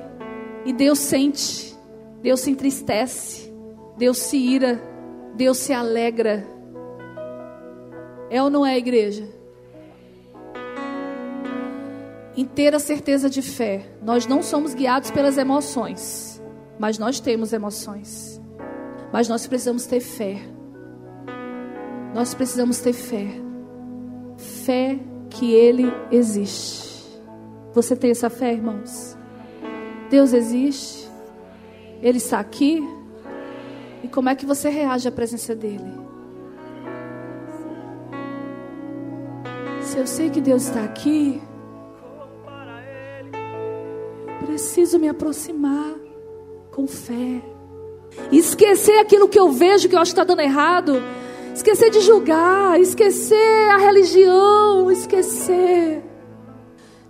E 0.66 0.72
Deus 0.72 0.98
sente, 0.98 1.74
Deus 2.20 2.40
se 2.40 2.50
entristece, 2.50 3.50
Deus 3.96 4.18
se 4.18 4.36
ira, 4.36 4.78
Deus 5.34 5.56
se 5.56 5.72
alegra. 5.72 6.46
É 8.28 8.42
ou 8.42 8.50
não 8.50 8.66
é, 8.66 8.76
igreja? 8.76 9.26
Inteira 12.36 12.78
certeza 12.78 13.30
de 13.30 13.40
fé. 13.40 13.94
Nós 14.02 14.26
não 14.26 14.42
somos 14.42 14.74
guiados 14.74 15.10
pelas 15.10 15.38
emoções, 15.38 16.38
mas 16.78 16.98
nós 16.98 17.18
temos 17.18 17.50
emoções. 17.54 18.38
Mas 19.10 19.26
nós 19.26 19.46
precisamos 19.46 19.86
ter 19.86 20.00
fé. 20.00 20.36
Nós 22.14 22.34
precisamos 22.34 22.78
ter 22.80 22.92
fé. 22.92 23.26
Fé 24.36 25.11
que 25.32 25.52
Ele 25.52 25.92
existe. 26.10 26.92
Você 27.74 27.96
tem 27.96 28.10
essa 28.10 28.28
fé, 28.28 28.52
irmãos? 28.52 29.16
Deus 30.10 30.32
existe. 30.32 31.08
Ele 32.02 32.18
está 32.18 32.38
aqui. 32.38 32.80
E 34.02 34.08
como 34.08 34.28
é 34.28 34.34
que 34.34 34.44
você 34.44 34.68
reage 34.68 35.08
à 35.08 35.12
presença 35.12 35.54
dEle? 35.54 36.02
Se 39.80 39.98
eu 39.98 40.06
sei 40.06 40.30
que 40.30 40.40
Deus 40.40 40.64
está 40.64 40.84
aqui, 40.84 41.40
preciso 44.44 44.98
me 44.98 45.08
aproximar 45.08 45.94
com 46.70 46.86
fé. 46.86 47.42
Esquecer 48.30 48.98
aquilo 48.98 49.28
que 49.28 49.38
eu 49.38 49.50
vejo 49.50 49.88
que 49.88 49.94
eu 49.94 50.00
acho 50.00 50.10
que 50.12 50.20
está 50.20 50.24
dando 50.24 50.40
errado. 50.40 51.02
Esquecer 51.54 51.90
de 51.90 52.00
julgar, 52.00 52.80
esquecer 52.80 53.70
a 53.70 53.76
religião, 53.76 54.90
esquecer. 54.90 56.02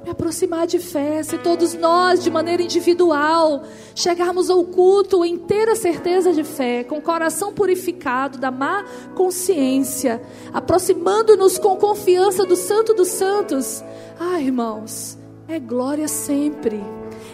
Me 0.04 0.10
aproximar 0.10 0.66
de 0.66 0.80
fé, 0.80 1.22
se 1.22 1.38
todos 1.38 1.74
nós, 1.74 2.24
de 2.24 2.28
maneira 2.28 2.60
individual, 2.60 3.62
chegarmos 3.94 4.50
ao 4.50 4.64
culto 4.64 5.24
em 5.24 5.34
inteira 5.34 5.76
certeza 5.76 6.32
de 6.32 6.42
fé, 6.42 6.82
com 6.82 6.98
o 6.98 7.02
coração 7.02 7.52
purificado 7.52 8.36
da 8.36 8.50
má 8.50 8.84
consciência, 9.14 10.20
aproximando-nos 10.52 11.56
com 11.56 11.76
confiança 11.76 12.44
do 12.44 12.56
Santo 12.56 12.92
dos 12.94 13.08
Santos, 13.08 13.84
ah, 14.18 14.40
irmãos, 14.40 15.16
é 15.46 15.60
glória 15.60 16.08
sempre, 16.08 16.80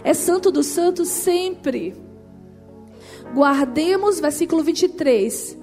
é 0.04 0.12
Santo 0.12 0.50
dos 0.50 0.66
Santos 0.66 1.08
sempre. 1.08 1.96
Guardemos, 3.34 4.20
versículo 4.20 4.62
23, 4.62 5.57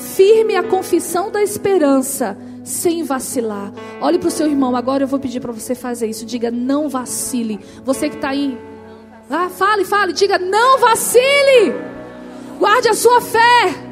firme 0.00 0.56
a 0.56 0.62
confissão 0.62 1.30
da 1.30 1.42
esperança 1.42 2.36
sem 2.64 3.02
vacilar. 3.02 3.72
Olhe 4.00 4.18
para 4.18 4.28
o 4.28 4.30
seu 4.30 4.46
irmão, 4.46 4.74
agora 4.74 5.04
eu 5.04 5.08
vou 5.08 5.20
pedir 5.20 5.40
para 5.40 5.52
você 5.52 5.74
fazer 5.74 6.06
isso. 6.06 6.24
Diga, 6.24 6.50
não 6.50 6.88
vacile. 6.88 7.60
Você 7.84 8.08
que 8.08 8.16
está 8.16 8.30
aí, 8.30 8.58
ah, 9.28 9.48
fale, 9.48 9.84
fale, 9.84 10.12
diga, 10.12 10.38
não 10.38 10.78
vacile. 10.78 11.74
Guarde 12.58 12.88
a 12.88 12.94
sua 12.94 13.20
fé. 13.20 13.89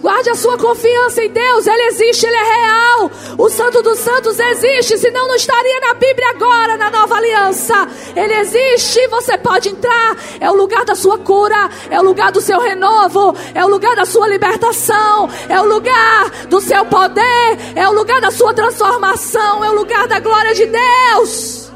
Guarde 0.00 0.30
a 0.30 0.34
sua 0.34 0.56
confiança 0.56 1.24
em 1.24 1.30
Deus, 1.30 1.66
Ele 1.66 1.82
existe, 1.88 2.24
Ele 2.24 2.36
é 2.36 2.44
real. 2.44 3.10
O 3.36 3.48
Santo 3.48 3.82
dos 3.82 3.98
Santos 3.98 4.38
existe, 4.38 4.96
senão 4.96 5.26
não 5.26 5.34
estaria 5.34 5.80
na 5.80 5.94
Bíblia 5.94 6.30
agora, 6.30 6.76
na 6.76 6.88
nova 6.88 7.16
aliança. 7.16 7.74
Ele 8.14 8.34
existe, 8.34 9.04
você 9.08 9.36
pode 9.36 9.68
entrar. 9.68 10.16
É 10.40 10.48
o 10.48 10.54
lugar 10.54 10.84
da 10.84 10.94
sua 10.94 11.18
cura, 11.18 11.68
é 11.90 11.98
o 11.98 12.04
lugar 12.04 12.30
do 12.30 12.40
seu 12.40 12.60
renovo, 12.60 13.34
é 13.54 13.64
o 13.64 13.68
lugar 13.68 13.96
da 13.96 14.06
sua 14.06 14.28
libertação, 14.28 15.28
é 15.48 15.60
o 15.60 15.64
lugar 15.64 16.46
do 16.48 16.60
seu 16.60 16.84
poder, 16.86 17.58
é 17.74 17.88
o 17.88 17.92
lugar 17.92 18.20
da 18.20 18.30
sua 18.30 18.54
transformação, 18.54 19.64
é 19.64 19.70
o 19.70 19.74
lugar 19.74 20.06
da 20.06 20.20
glória 20.20 20.54
de 20.54 20.66
Deus. 20.66 21.72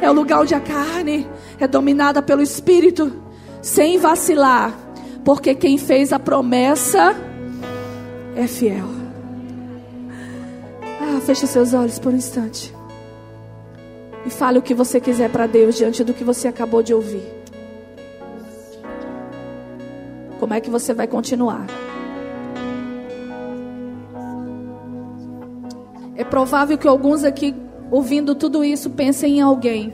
É 0.00 0.08
o 0.08 0.12
lugar 0.12 0.40
onde 0.40 0.54
a 0.54 0.60
carne 0.60 1.28
é 1.58 1.66
dominada 1.66 2.22
pelo 2.22 2.42
Espírito, 2.42 3.12
sem 3.60 3.98
vacilar 3.98 4.85
porque 5.26 5.56
quem 5.56 5.76
fez 5.76 6.12
a 6.12 6.20
promessa 6.20 7.16
é 8.36 8.46
fiel. 8.46 8.86
Ah, 11.00 11.20
feche 11.20 11.48
seus 11.48 11.74
olhos 11.74 11.98
por 11.98 12.12
um 12.12 12.16
instante. 12.16 12.72
E 14.24 14.30
fale 14.30 14.60
o 14.60 14.62
que 14.62 14.72
você 14.72 15.00
quiser 15.00 15.28
para 15.28 15.48
Deus 15.48 15.74
diante 15.74 16.04
do 16.04 16.14
que 16.14 16.22
você 16.22 16.46
acabou 16.46 16.80
de 16.80 16.94
ouvir. 16.94 17.24
Como 20.38 20.54
é 20.54 20.60
que 20.60 20.70
você 20.70 20.94
vai 20.94 21.08
continuar? 21.08 21.66
É 26.14 26.22
provável 26.22 26.78
que 26.78 26.86
alguns 26.86 27.24
aqui, 27.24 27.52
ouvindo 27.90 28.32
tudo 28.32 28.62
isso, 28.62 28.90
pensem 28.90 29.38
em 29.38 29.40
alguém. 29.40 29.92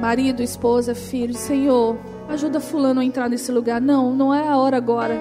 Marido, 0.00 0.42
esposa, 0.42 0.94
filho, 0.94 1.34
Senhor. 1.34 2.13
Ajuda 2.28 2.60
fulano 2.60 3.00
a 3.00 3.04
entrar 3.04 3.28
nesse 3.28 3.52
lugar. 3.52 3.80
Não, 3.80 4.14
não 4.14 4.34
é 4.34 4.48
a 4.48 4.56
hora 4.56 4.76
agora. 4.76 5.20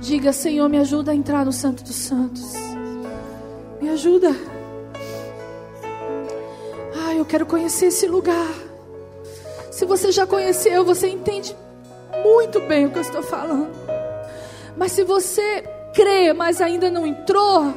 Diga, 0.00 0.32
Senhor, 0.32 0.68
me 0.68 0.78
ajuda 0.78 1.12
a 1.12 1.14
entrar 1.14 1.44
no 1.44 1.52
Santo 1.52 1.82
dos 1.84 1.96
Santos. 1.96 2.52
Me 3.80 3.90
ajuda. 3.90 4.30
Ah, 7.04 7.14
eu 7.14 7.24
quero 7.24 7.44
conhecer 7.44 7.86
esse 7.86 8.06
lugar. 8.06 8.48
Se 9.70 9.84
você 9.84 10.10
já 10.10 10.26
conheceu, 10.26 10.84
você 10.84 11.08
entende 11.08 11.54
muito 12.24 12.60
bem 12.60 12.86
o 12.86 12.90
que 12.90 12.98
eu 12.98 13.02
estou 13.02 13.22
falando. 13.22 13.70
Mas 14.76 14.92
se 14.92 15.04
você 15.04 15.62
crê, 15.94 16.32
mas 16.32 16.60
ainda 16.60 16.90
não 16.90 17.06
entrou, 17.06 17.74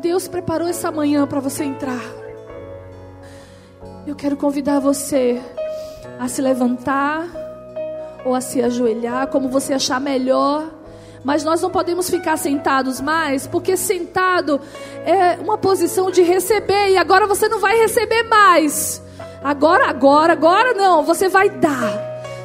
Deus 0.00 0.28
preparou 0.28 0.68
essa 0.68 0.90
manhã 0.90 1.26
para 1.26 1.40
você 1.40 1.64
entrar. 1.64 2.02
Eu 4.06 4.14
quero 4.16 4.36
convidar 4.36 4.80
você 4.80 5.40
a 6.22 6.28
se 6.28 6.40
levantar 6.40 7.26
ou 8.24 8.32
a 8.32 8.40
se 8.40 8.62
ajoelhar, 8.62 9.26
como 9.26 9.48
você 9.48 9.74
achar 9.74 10.00
melhor. 10.00 10.70
Mas 11.24 11.42
nós 11.42 11.60
não 11.60 11.68
podemos 11.68 12.08
ficar 12.08 12.36
sentados 12.36 13.00
mais, 13.00 13.48
porque 13.48 13.76
sentado 13.76 14.60
é 15.04 15.40
uma 15.40 15.58
posição 15.58 16.12
de 16.12 16.22
receber 16.22 16.90
e 16.90 16.96
agora 16.96 17.26
você 17.26 17.48
não 17.48 17.58
vai 17.58 17.76
receber 17.76 18.22
mais. 18.22 19.02
Agora, 19.42 19.88
agora, 19.88 20.34
agora 20.34 20.74
não, 20.74 21.02
você 21.02 21.28
vai 21.28 21.50
dar. 21.50 21.92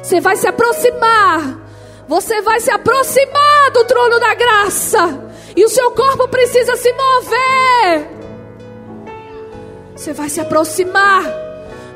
Você 0.02 0.20
vai 0.20 0.34
se 0.34 0.48
aproximar. 0.48 1.60
Você 2.08 2.42
vai 2.42 2.58
se 2.58 2.72
aproximar 2.72 3.70
do 3.72 3.84
trono 3.84 4.18
da 4.18 4.34
graça. 4.34 5.30
E 5.54 5.64
o 5.64 5.68
seu 5.68 5.92
corpo 5.92 6.26
precisa 6.26 6.74
se 6.74 6.92
mover. 6.92 8.10
Você 9.94 10.12
vai 10.12 10.28
se 10.28 10.40
aproximar 10.40 11.47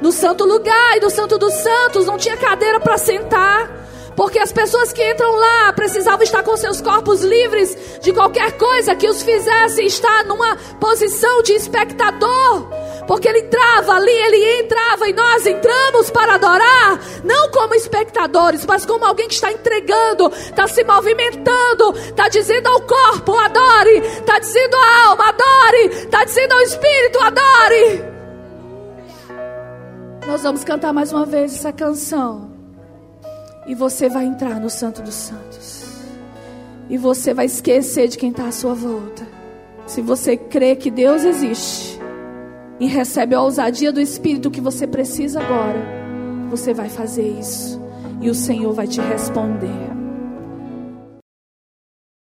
no 0.03 0.11
santo 0.11 0.45
lugar 0.45 0.97
e 0.97 1.01
do 1.01 1.09
santo 1.09 1.39
dos 1.39 1.55
santos 1.55 2.07
não 2.07 2.19
tinha 2.19 2.37
cadeira 2.37 2.81
para 2.81 2.99
sentar. 2.99 3.83
Porque 4.17 4.39
as 4.39 4.53
pessoas 4.53 4.93
que 4.93 5.03
entram 5.11 5.35
lá 5.37 5.73
precisavam 5.73 6.23
estar 6.23 6.43
com 6.43 6.55
seus 6.57 6.83
corpos 6.83 7.23
livres 7.23 8.01
de 8.03 8.13
qualquer 8.13 8.59
coisa 8.59 8.95
que 8.95 9.09
os 9.09 9.23
fizesse 9.23 9.83
estar 9.85 10.25
numa 10.25 10.57
posição 10.79 11.43
de 11.43 11.53
espectador. 11.53 12.69
Porque 13.07 13.29
ele 13.29 13.41
entrava 13.41 13.95
ali, 13.95 14.13
ele 14.13 14.61
entrava 14.61 15.09
e 15.09 15.15
nós 15.15 15.47
entramos 15.47 16.11
para 16.11 16.35
adorar, 16.35 17.01
não 17.25 17.51
como 17.51 17.75
espectadores, 17.75 18.67
mas 18.67 18.85
como 18.85 19.05
alguém 19.05 19.29
que 19.29 19.35
está 19.35 19.51
entregando, 19.51 20.31
está 20.35 20.69
se 20.69 20.85
movimentando, 20.85 21.95
está 21.97 22.29
dizendo 22.29 22.69
ao 22.69 22.81
corpo, 22.83 23.35
adore, 23.39 23.97
está 23.99 24.39
dizendo 24.39 24.77
à 24.77 25.09
alma, 25.09 25.29
adore, 25.29 25.87
está 26.05 26.25
dizendo 26.25 26.53
ao 26.53 26.61
espírito, 26.61 27.19
adore. 27.19 28.12
Nós 30.27 30.43
vamos 30.43 30.63
cantar 30.63 30.93
mais 30.93 31.13
uma 31.13 31.27
vez 31.27 31.55
essa 31.55 31.73
canção. 31.73 32.53
E 33.67 33.75
você 33.75 34.09
vai 34.09 34.25
entrar 34.25 34.61
no 34.61 34.71
Santo 34.71 35.03
dos 35.03 35.15
Santos. 35.15 35.83
E 36.89 36.97
você 36.97 37.35
vai 37.35 37.47
esquecer 37.47 38.09
de 38.09 38.17
quem 38.17 38.31
está 38.31 38.47
à 38.47 38.53
sua 38.53 38.75
volta. 38.75 39.27
Se 39.87 40.01
você 40.01 40.37
crê 40.37 40.77
que 40.77 40.91
Deus 40.91 41.25
existe 41.25 41.99
e 42.79 42.87
recebe 42.87 43.35
a 43.35 43.43
ousadia 43.43 43.93
do 43.93 44.01
Espírito 44.01 44.51
que 44.51 44.61
você 44.61 44.87
precisa 44.87 45.41
agora, 45.41 45.81
você 46.51 46.73
vai 46.73 46.89
fazer 46.89 47.29
isso. 47.39 47.81
E 48.21 48.31
o 48.31 48.35
Senhor 48.35 48.73
vai 48.73 48.87
te 48.87 49.01
responder. 49.01 50.02